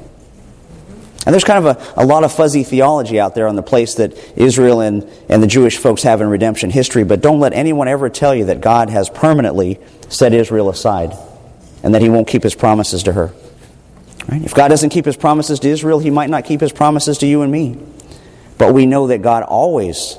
And 1.26 1.32
there's 1.32 1.44
kind 1.44 1.66
of 1.66 1.76
a, 1.76 2.02
a 2.02 2.06
lot 2.06 2.22
of 2.22 2.32
fuzzy 2.32 2.62
theology 2.62 3.18
out 3.18 3.34
there 3.34 3.48
on 3.48 3.56
the 3.56 3.62
place 3.62 3.96
that 3.96 4.16
Israel 4.38 4.80
and, 4.80 5.10
and 5.28 5.42
the 5.42 5.48
Jewish 5.48 5.76
folks 5.76 6.04
have 6.04 6.20
in 6.20 6.28
redemption 6.28 6.70
history, 6.70 7.02
but 7.02 7.20
don't 7.20 7.40
let 7.40 7.52
anyone 7.52 7.88
ever 7.88 8.08
tell 8.08 8.32
you 8.32 8.44
that 8.44 8.60
God 8.60 8.90
has 8.90 9.10
permanently 9.10 9.80
set 10.08 10.32
Israel 10.32 10.68
aside 10.68 11.16
and 11.82 11.94
that 11.94 12.02
he 12.02 12.08
won't 12.08 12.28
keep 12.28 12.44
his 12.44 12.54
promises 12.54 13.02
to 13.04 13.12
her. 13.12 13.32
Right? 14.28 14.42
If 14.42 14.54
God 14.54 14.68
doesn't 14.68 14.90
keep 14.90 15.04
his 15.04 15.16
promises 15.16 15.58
to 15.60 15.68
Israel, 15.68 15.98
he 15.98 16.10
might 16.10 16.30
not 16.30 16.44
keep 16.44 16.60
his 16.60 16.72
promises 16.72 17.18
to 17.18 17.26
you 17.26 17.42
and 17.42 17.50
me. 17.50 17.76
But 18.56 18.72
we 18.72 18.86
know 18.86 19.08
that 19.08 19.20
God 19.20 19.42
always, 19.42 20.16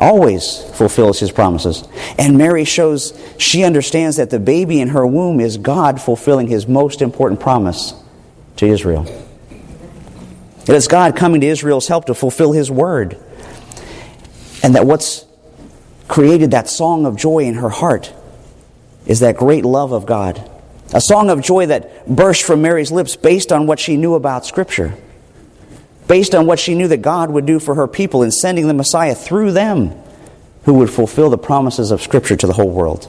always 0.00 0.64
fulfills 0.74 1.20
his 1.20 1.30
promises. 1.30 1.86
And 2.18 2.36
Mary 2.36 2.64
shows 2.64 3.16
she 3.38 3.62
understands 3.62 4.16
that 4.16 4.30
the 4.30 4.40
baby 4.40 4.80
in 4.80 4.88
her 4.88 5.06
womb 5.06 5.38
is 5.38 5.58
God 5.58 6.00
fulfilling 6.00 6.48
his 6.48 6.66
most 6.66 7.02
important 7.02 7.40
promise 7.40 7.94
to 8.56 8.66
Israel. 8.66 9.06
It 10.62 10.76
is 10.76 10.86
God 10.86 11.16
coming 11.16 11.40
to 11.40 11.46
Israel's 11.46 11.88
help 11.88 12.04
to 12.06 12.14
fulfill 12.14 12.52
His 12.52 12.70
word. 12.70 13.18
And 14.62 14.74
that 14.74 14.86
what's 14.86 15.24
created 16.06 16.52
that 16.52 16.68
song 16.68 17.06
of 17.06 17.16
joy 17.16 17.40
in 17.40 17.54
her 17.54 17.70
heart 17.70 18.12
is 19.06 19.20
that 19.20 19.36
great 19.36 19.64
love 19.64 19.92
of 19.92 20.06
God. 20.06 20.48
A 20.92 21.00
song 21.00 21.30
of 21.30 21.40
joy 21.40 21.66
that 21.66 22.06
burst 22.06 22.42
from 22.42 22.62
Mary's 22.62 22.92
lips 22.92 23.16
based 23.16 23.52
on 23.52 23.66
what 23.66 23.78
she 23.78 23.96
knew 23.96 24.14
about 24.14 24.44
Scripture, 24.44 24.94
based 26.10 26.34
on 26.34 26.44
what 26.44 26.58
she 26.58 26.74
knew 26.74 26.88
that 26.88 27.02
God 27.02 27.30
would 27.30 27.46
do 27.46 27.60
for 27.60 27.76
her 27.76 27.86
people 27.86 28.24
in 28.24 28.32
sending 28.32 28.66
the 28.66 28.74
Messiah 28.74 29.14
through 29.14 29.52
them 29.52 29.94
who 30.64 30.74
would 30.74 30.90
fulfill 30.90 31.30
the 31.30 31.38
promises 31.38 31.92
of 31.92 32.02
Scripture 32.02 32.34
to 32.34 32.48
the 32.48 32.52
whole 32.52 32.68
world. 32.68 33.06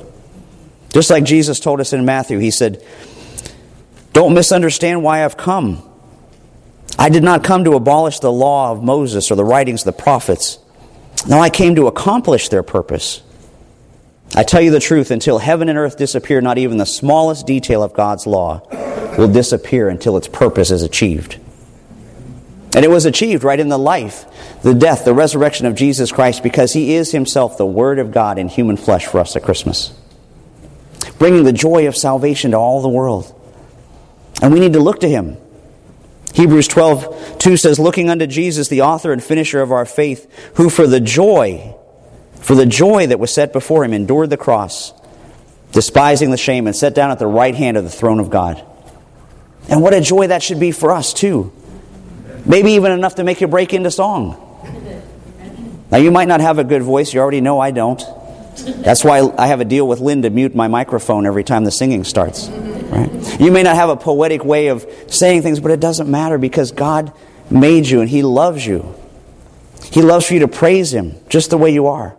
Just 0.94 1.10
like 1.10 1.24
Jesus 1.24 1.60
told 1.60 1.82
us 1.82 1.94
in 1.94 2.06
Matthew, 2.06 2.38
He 2.38 2.52
said, 2.52 2.86
Don't 4.14 4.36
misunderstand 4.36 5.02
why 5.02 5.26
I've 5.26 5.36
come. 5.36 5.82
I 7.00 7.10
did 7.10 7.24
not 7.24 7.44
come 7.44 7.64
to 7.64 7.74
abolish 7.74 8.20
the 8.20 8.32
law 8.32 8.72
of 8.72 8.84
Moses 8.84 9.32
or 9.32 9.36
the 9.36 9.44
writings 9.44 9.82
of 9.82 9.96
the 9.96 10.04
prophets. 10.04 10.60
No, 11.28 11.40
I 11.40 11.50
came 11.50 11.74
to 11.78 11.88
accomplish 11.88 12.50
their 12.50 12.62
purpose. 12.62 13.24
I 14.36 14.44
tell 14.44 14.62
you 14.62 14.70
the 14.70 14.80
truth, 14.80 15.10
until 15.10 15.40
heaven 15.40 15.70
and 15.70 15.78
earth 15.80 15.98
disappear, 15.98 16.40
not 16.40 16.60
even 16.60 16.78
the 16.78 16.86
smallest 16.86 17.48
detail 17.48 17.82
of 17.82 17.94
God's 17.94 18.28
law 18.28 18.62
will 19.18 19.28
disappear 19.28 19.90
until 19.90 20.18
its 20.18 20.28
purpose 20.28 20.70
is 20.70 20.84
achieved. 20.84 21.40
And 22.74 22.86
it 22.86 22.90
was 22.90 23.06
achieved 23.06 23.44
right 23.44 23.60
in 23.60 23.70
the 23.70 23.78
life, 23.78 24.26
the 24.62 24.74
death, 24.74 25.04
the 25.04 25.14
resurrection 25.14 25.66
of 25.66 25.76
Jesus 25.76 26.12
Christ 26.12 26.42
because 26.42 26.74
he 26.74 26.94
is 26.94 27.12
himself 27.12 27.58
the 27.58 27.66
Word 27.66 28.00
of 28.00 28.12
God 28.12 28.38
in 28.38 28.48
human 28.48 28.78
flesh 28.78 29.06
for 29.06 29.20
us 29.20 29.36
at 29.36 29.44
Christmas, 29.44 29.94
bringing 31.20 31.44
the 31.44 31.54
joy 31.54 31.88
of 31.88 31.98
salvation 31.98 32.52
to 32.52 32.58
all 32.58 32.82
the 32.82 32.90
world. 32.90 33.38
And 34.42 34.54
we 34.54 34.60
need 34.60 34.74
to 34.74 34.80
look 34.80 35.02
to 35.02 35.10
him 35.10 35.38
Hebrews 36.34 36.68
12, 36.70 37.38
2 37.40 37.58
says, 37.58 37.80
Looking 37.80 38.10
unto 38.10 38.26
Jesus, 38.26 38.70
the 38.70 38.82
author 38.82 39.12
and 39.12 39.24
finisher 39.24 39.62
of 39.62 39.72
our 39.72 39.86
faith, 39.86 40.32
who 40.56 40.70
for 40.70 40.88
the 40.88 41.00
joy, 41.00 41.76
for 42.36 42.56
the 42.56 42.66
joy 42.66 43.08
that 43.08 43.20
was 43.20 43.34
set 43.34 43.52
before 43.52 43.84
him, 43.84 43.94
endured 43.94 44.30
the 44.30 44.38
cross, 44.38 44.94
despising 45.72 46.32
the 46.32 46.38
shame, 46.38 46.68
and 46.68 46.76
sat 46.76 46.96
down 46.96 47.12
at 47.12 47.20
the 47.20 47.28
right 47.28 47.56
hand 47.56 47.76
of 47.76 47.84
the 47.84 47.90
throne 47.90 48.20
of 48.20 48.30
God. 48.30 48.64
And 49.70 49.82
what 49.82 49.94
a 49.94 50.02
joy 50.02 50.28
that 50.28 50.42
should 50.42 50.60
be 50.60 50.72
for 50.72 50.92
us, 50.92 51.14
too. 51.14 51.52
Maybe 52.46 52.72
even 52.72 52.92
enough 52.92 53.16
to 53.16 53.24
make 53.24 53.42
you 53.42 53.48
break 53.48 53.74
into 53.74 53.92
song. 53.92 54.48
Now, 55.92 55.98
you 55.98 56.12
might 56.12 56.28
not 56.28 56.40
have 56.42 56.58
a 56.58 56.64
good 56.64 56.84
voice. 56.84 57.14
You 57.14 57.20
already 57.20 57.42
know 57.42 57.60
I 57.60 57.72
don't. 57.72 58.02
That's 58.66 59.04
why 59.04 59.20
I 59.38 59.48
have 59.48 59.60
a 59.60 59.66
deal 59.66 59.88
with 59.88 60.00
Lynn 60.00 60.22
to 60.22 60.30
mute 60.30 60.56
my 60.56 60.68
microphone 60.68 61.26
every 61.26 61.44
time 61.44 61.66
the 61.66 61.72
singing 61.72 62.04
starts. 62.04 62.50
Right? 62.50 63.40
You 63.40 63.52
may 63.52 63.64
not 63.64 63.76
have 63.76 63.90
a 63.90 63.96
poetic 63.96 64.44
way 64.44 64.68
of 64.68 64.86
saying 65.08 65.42
things, 65.42 65.60
but 65.60 65.72
it 65.72 65.80
doesn't 65.80 66.10
matter 66.10 66.38
because 66.38 66.72
God 66.72 67.14
made 67.50 67.88
you 67.88 68.02
and 68.02 68.10
He 68.10 68.24
loves 68.24 68.66
you. 68.66 68.96
He 69.84 70.02
loves 70.02 70.28
for 70.28 70.34
you 70.34 70.42
to 70.42 70.48
praise 70.48 70.94
Him 70.94 71.16
just 71.30 71.50
the 71.50 71.58
way 71.58 71.74
you 71.74 71.88
are. 71.88 72.16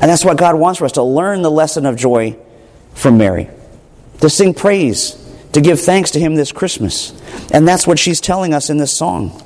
And 0.00 0.10
that's 0.10 0.24
what 0.24 0.36
God 0.36 0.56
wants 0.56 0.78
for 0.78 0.84
us 0.84 0.92
to 0.92 1.02
learn 1.02 1.42
the 1.42 1.50
lesson 1.50 1.86
of 1.86 1.96
joy 1.96 2.36
from 2.94 3.16
Mary, 3.16 3.48
to 4.20 4.28
sing 4.28 4.52
praise, 4.52 5.14
to 5.56 5.62
give 5.62 5.80
thanks 5.80 6.10
to 6.10 6.20
Him 6.20 6.34
this 6.34 6.52
Christmas. 6.52 7.18
And 7.50 7.66
that's 7.66 7.86
what 7.86 7.98
she's 7.98 8.20
telling 8.20 8.52
us 8.52 8.68
in 8.68 8.76
this 8.76 8.94
song. 8.94 9.42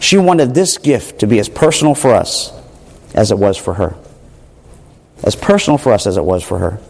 She 0.00 0.18
wanted 0.18 0.54
this 0.54 0.76
gift 0.76 1.20
to 1.20 1.28
be 1.28 1.38
as 1.38 1.48
personal 1.48 1.94
for 1.94 2.12
us 2.12 2.52
as 3.14 3.30
it 3.30 3.38
was 3.38 3.56
for 3.56 3.74
her. 3.74 3.94
As 5.22 5.36
personal 5.36 5.78
for 5.78 5.92
us 5.92 6.08
as 6.08 6.16
it 6.16 6.24
was 6.24 6.42
for 6.42 6.58
her. 6.58 6.80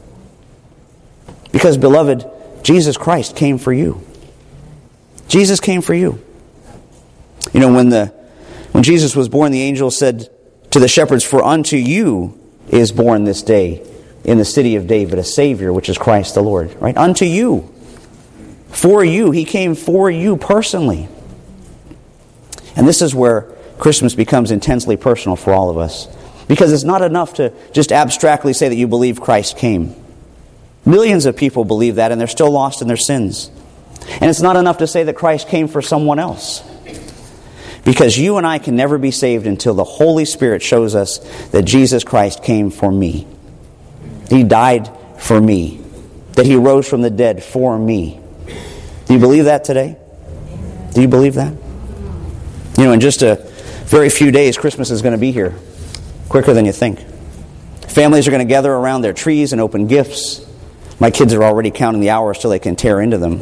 Because, 1.52 1.76
beloved, 1.76 2.24
Jesus 2.62 2.96
Christ 2.96 3.36
came 3.36 3.58
for 3.58 3.74
you. 3.74 4.02
Jesus 5.28 5.60
came 5.60 5.82
for 5.82 5.92
you. 5.92 6.18
You 7.52 7.60
know, 7.60 7.74
when, 7.74 7.90
the, 7.90 8.06
when 8.72 8.84
Jesus 8.84 9.14
was 9.14 9.28
born, 9.28 9.52
the 9.52 9.60
angel 9.60 9.90
said 9.90 10.30
to 10.70 10.80
the 10.80 10.88
shepherds, 10.88 11.24
For 11.24 11.44
unto 11.44 11.76
you 11.76 12.40
is 12.70 12.90
born 12.90 13.24
this 13.24 13.42
day 13.42 13.86
in 14.24 14.38
the 14.38 14.46
city 14.46 14.76
of 14.76 14.86
David 14.86 15.18
a 15.18 15.24
Savior, 15.24 15.74
which 15.74 15.90
is 15.90 15.98
Christ 15.98 16.34
the 16.36 16.42
Lord. 16.42 16.74
Right? 16.80 16.96
Unto 16.96 17.26
you. 17.26 17.74
For 18.68 19.04
you. 19.04 19.30
He 19.30 19.44
came 19.44 19.74
for 19.74 20.10
you 20.10 20.36
personally. 20.36 21.08
And 22.76 22.86
this 22.86 23.02
is 23.02 23.14
where 23.14 23.42
Christmas 23.78 24.14
becomes 24.14 24.50
intensely 24.50 24.96
personal 24.96 25.36
for 25.36 25.52
all 25.52 25.70
of 25.70 25.78
us. 25.78 26.06
Because 26.46 26.72
it's 26.72 26.84
not 26.84 27.02
enough 27.02 27.34
to 27.34 27.52
just 27.72 27.92
abstractly 27.92 28.52
say 28.52 28.68
that 28.68 28.76
you 28.76 28.88
believe 28.88 29.20
Christ 29.20 29.58
came. 29.58 29.94
Millions 30.84 31.26
of 31.26 31.36
people 31.36 31.64
believe 31.64 31.96
that 31.96 32.12
and 32.12 32.20
they're 32.20 32.28
still 32.28 32.50
lost 32.50 32.80
in 32.80 32.88
their 32.88 32.96
sins. 32.96 33.50
And 34.20 34.30
it's 34.30 34.40
not 34.40 34.56
enough 34.56 34.78
to 34.78 34.86
say 34.86 35.04
that 35.04 35.16
Christ 35.16 35.48
came 35.48 35.68
for 35.68 35.82
someone 35.82 36.18
else. 36.18 36.62
Because 37.84 38.18
you 38.18 38.36
and 38.36 38.46
I 38.46 38.58
can 38.58 38.76
never 38.76 38.98
be 38.98 39.10
saved 39.10 39.46
until 39.46 39.74
the 39.74 39.84
Holy 39.84 40.24
Spirit 40.24 40.62
shows 40.62 40.94
us 40.94 41.18
that 41.48 41.62
Jesus 41.62 42.04
Christ 42.04 42.42
came 42.42 42.70
for 42.70 42.90
me. 42.90 43.26
He 44.30 44.44
died 44.44 44.90
for 45.18 45.40
me. 45.40 45.80
That 46.32 46.46
He 46.46 46.56
rose 46.56 46.88
from 46.88 47.02
the 47.02 47.10
dead 47.10 47.42
for 47.42 47.78
me. 47.78 48.20
Do 49.08 49.14
you 49.14 49.20
believe 49.20 49.46
that 49.46 49.64
today? 49.64 49.96
Do 50.92 51.00
you 51.00 51.08
believe 51.08 51.34
that? 51.34 51.54
You 52.76 52.84
know, 52.84 52.92
in 52.92 53.00
just 53.00 53.22
a 53.22 53.36
very 53.86 54.10
few 54.10 54.30
days, 54.30 54.58
Christmas 54.58 54.90
is 54.90 55.00
going 55.00 55.12
to 55.12 55.18
be 55.18 55.32
here, 55.32 55.54
quicker 56.28 56.52
than 56.52 56.66
you 56.66 56.72
think. 56.72 57.00
Families 57.88 58.28
are 58.28 58.30
going 58.30 58.46
to 58.46 58.48
gather 58.48 58.70
around 58.70 59.00
their 59.00 59.14
trees 59.14 59.52
and 59.52 59.62
open 59.62 59.86
gifts. 59.86 60.46
My 61.00 61.10
kids 61.10 61.32
are 61.32 61.42
already 61.42 61.70
counting 61.70 62.02
the 62.02 62.10
hours 62.10 62.38
till 62.38 62.50
they 62.50 62.58
can 62.58 62.76
tear 62.76 63.00
into 63.00 63.16
them. 63.16 63.38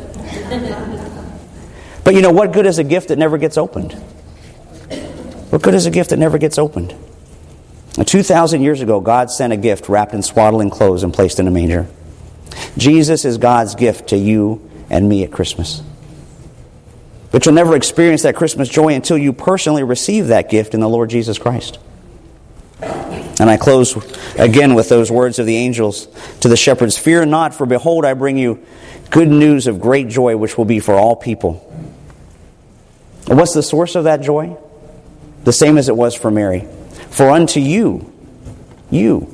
but 2.04 2.14
you 2.14 2.22
know, 2.22 2.30
what 2.30 2.52
good 2.52 2.66
is 2.66 2.78
a 2.78 2.84
gift 2.84 3.08
that 3.08 3.18
never 3.18 3.36
gets 3.36 3.58
opened? 3.58 3.92
What 5.50 5.62
good 5.62 5.74
is 5.74 5.86
a 5.86 5.90
gift 5.90 6.10
that 6.10 6.18
never 6.18 6.38
gets 6.38 6.58
opened? 6.58 6.94
2,000 8.04 8.62
years 8.62 8.82
ago, 8.82 9.00
God 9.00 9.32
sent 9.32 9.52
a 9.52 9.56
gift 9.56 9.88
wrapped 9.88 10.14
in 10.14 10.22
swaddling 10.22 10.70
clothes 10.70 11.02
and 11.02 11.12
placed 11.12 11.40
in 11.40 11.48
a 11.48 11.50
manger. 11.50 11.88
Jesus 12.76 13.24
is 13.24 13.36
God's 13.36 13.74
gift 13.74 14.10
to 14.10 14.16
you 14.16 14.65
and 14.90 15.08
me 15.08 15.24
at 15.24 15.32
Christmas. 15.32 15.82
But 17.30 17.44
you'll 17.44 17.54
never 17.54 17.76
experience 17.76 18.22
that 18.22 18.36
Christmas 18.36 18.68
joy 18.68 18.94
until 18.94 19.18
you 19.18 19.32
personally 19.32 19.82
receive 19.82 20.28
that 20.28 20.48
gift 20.48 20.74
in 20.74 20.80
the 20.80 20.88
Lord 20.88 21.10
Jesus 21.10 21.38
Christ. 21.38 21.78
And 23.38 23.50
I 23.50 23.56
close 23.56 23.96
again 24.36 24.74
with 24.74 24.88
those 24.88 25.10
words 25.10 25.38
of 25.38 25.46
the 25.46 25.56
angels 25.56 26.08
to 26.40 26.48
the 26.48 26.56
shepherds 26.56 26.96
Fear 26.96 27.26
not, 27.26 27.54
for 27.54 27.66
behold, 27.66 28.04
I 28.04 28.14
bring 28.14 28.38
you 28.38 28.64
good 29.10 29.28
news 29.28 29.66
of 29.66 29.80
great 29.80 30.08
joy, 30.08 30.36
which 30.36 30.56
will 30.56 30.64
be 30.64 30.80
for 30.80 30.94
all 30.94 31.16
people. 31.16 31.54
what's 33.26 33.54
the 33.54 33.62
source 33.62 33.94
of 33.94 34.04
that 34.04 34.22
joy? 34.22 34.56
The 35.44 35.52
same 35.52 35.78
as 35.78 35.88
it 35.88 35.96
was 35.96 36.14
for 36.14 36.30
Mary. 36.30 36.66
For 37.10 37.30
unto 37.30 37.60
you, 37.60 38.12
you, 38.90 39.32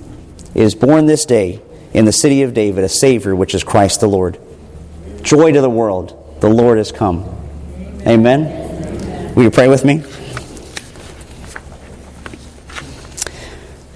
is 0.54 0.74
born 0.74 1.06
this 1.06 1.24
day 1.24 1.60
in 1.94 2.04
the 2.04 2.12
city 2.12 2.42
of 2.42 2.54
David 2.54 2.84
a 2.84 2.88
Savior, 2.88 3.34
which 3.34 3.54
is 3.54 3.64
Christ 3.64 4.00
the 4.00 4.08
Lord. 4.08 4.38
Joy 5.22 5.52
to 5.52 5.60
the 5.60 5.70
world, 5.70 6.40
the 6.40 6.48
Lord 6.48 6.78
has 6.78 6.92
come. 6.92 7.24
Amen. 8.06 9.34
Will 9.34 9.44
you 9.44 9.50
pray 9.50 9.68
with 9.68 9.84
me? 9.84 10.02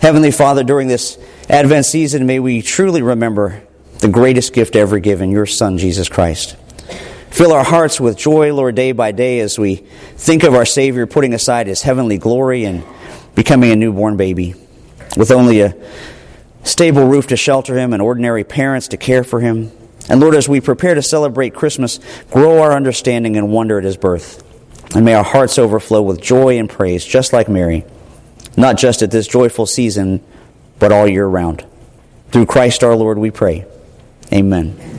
Heavenly 0.01 0.31
Father, 0.31 0.63
during 0.63 0.89
this 0.89 1.19
Advent 1.49 1.85
season, 1.87 2.27
may 2.27 2.39
we 2.39 2.63
truly 2.63 3.03
remember 3.03 3.63
the 3.99 4.09
greatest 4.09 4.53
gift 4.53 4.77
ever 4.77 4.99
given, 4.99 5.31
your 5.31 5.47
Son, 5.47 5.79
Jesus 5.79 6.09
Christ. 6.09 6.57
Fill 7.31 7.53
our 7.53 7.65
hearts 7.65 8.01
with 8.01 8.17
joy, 8.17 8.55
Lord, 8.55 8.77
day 8.77 8.93
by 8.93 9.13
day 9.13 9.41
as 9.41 9.59
we 9.59 9.77
think 10.17 10.43
of 10.43 10.55
our 10.55 10.65
Savior 10.65 11.07
putting 11.07 11.35
aside 11.35 11.67
his 11.67 11.83
heavenly 11.83 12.19
glory 12.19 12.65
and 12.65 12.85
becoming 13.35 13.73
a 13.73 13.77
newborn 13.77 14.17
baby 14.17 14.55
with 15.17 15.31
only 15.31 15.61
a 15.61 15.75
stable 16.63 17.07
roof 17.07 17.27
to 17.27 17.37
shelter 17.37 17.77
him 17.77 17.93
and 17.93 18.01
ordinary 18.01 18.45
parents 18.45 18.89
to 18.89 18.97
care 18.97 19.25
for 19.25 19.41
him. 19.41 19.71
And 20.09 20.21
Lord, 20.21 20.35
as 20.35 20.49
we 20.49 20.61
prepare 20.61 20.95
to 20.95 21.03
celebrate 21.03 21.55
Christmas, 21.55 21.99
grow 22.31 22.63
our 22.63 22.73
understanding 22.73 23.37
and 23.37 23.53
wonder 23.53 23.79
at 23.79 23.85
his 23.85 23.97
birth. 23.97 24.43
And 24.95 25.05
may 25.05 25.15
our 25.15 25.25
hearts 25.25 25.59
overflow 25.59 26.03
with 26.03 26.21
joy 26.21 26.59
and 26.59 26.71
praise, 26.71 27.05
just 27.05 27.33
like 27.33 27.49
Mary, 27.49 27.85
not 28.57 28.79
just 28.79 29.03
at 29.03 29.11
this 29.11 29.27
joyful 29.27 29.67
season, 29.67 30.23
but 30.79 30.93
all 30.93 31.09
year 31.09 31.27
round. 31.27 31.67
Through 32.31 32.47
Christ 32.47 32.85
our 32.85 32.95
Lord, 32.95 33.19
we 33.19 33.31
pray. 33.31 33.67
Amen. 34.33 34.96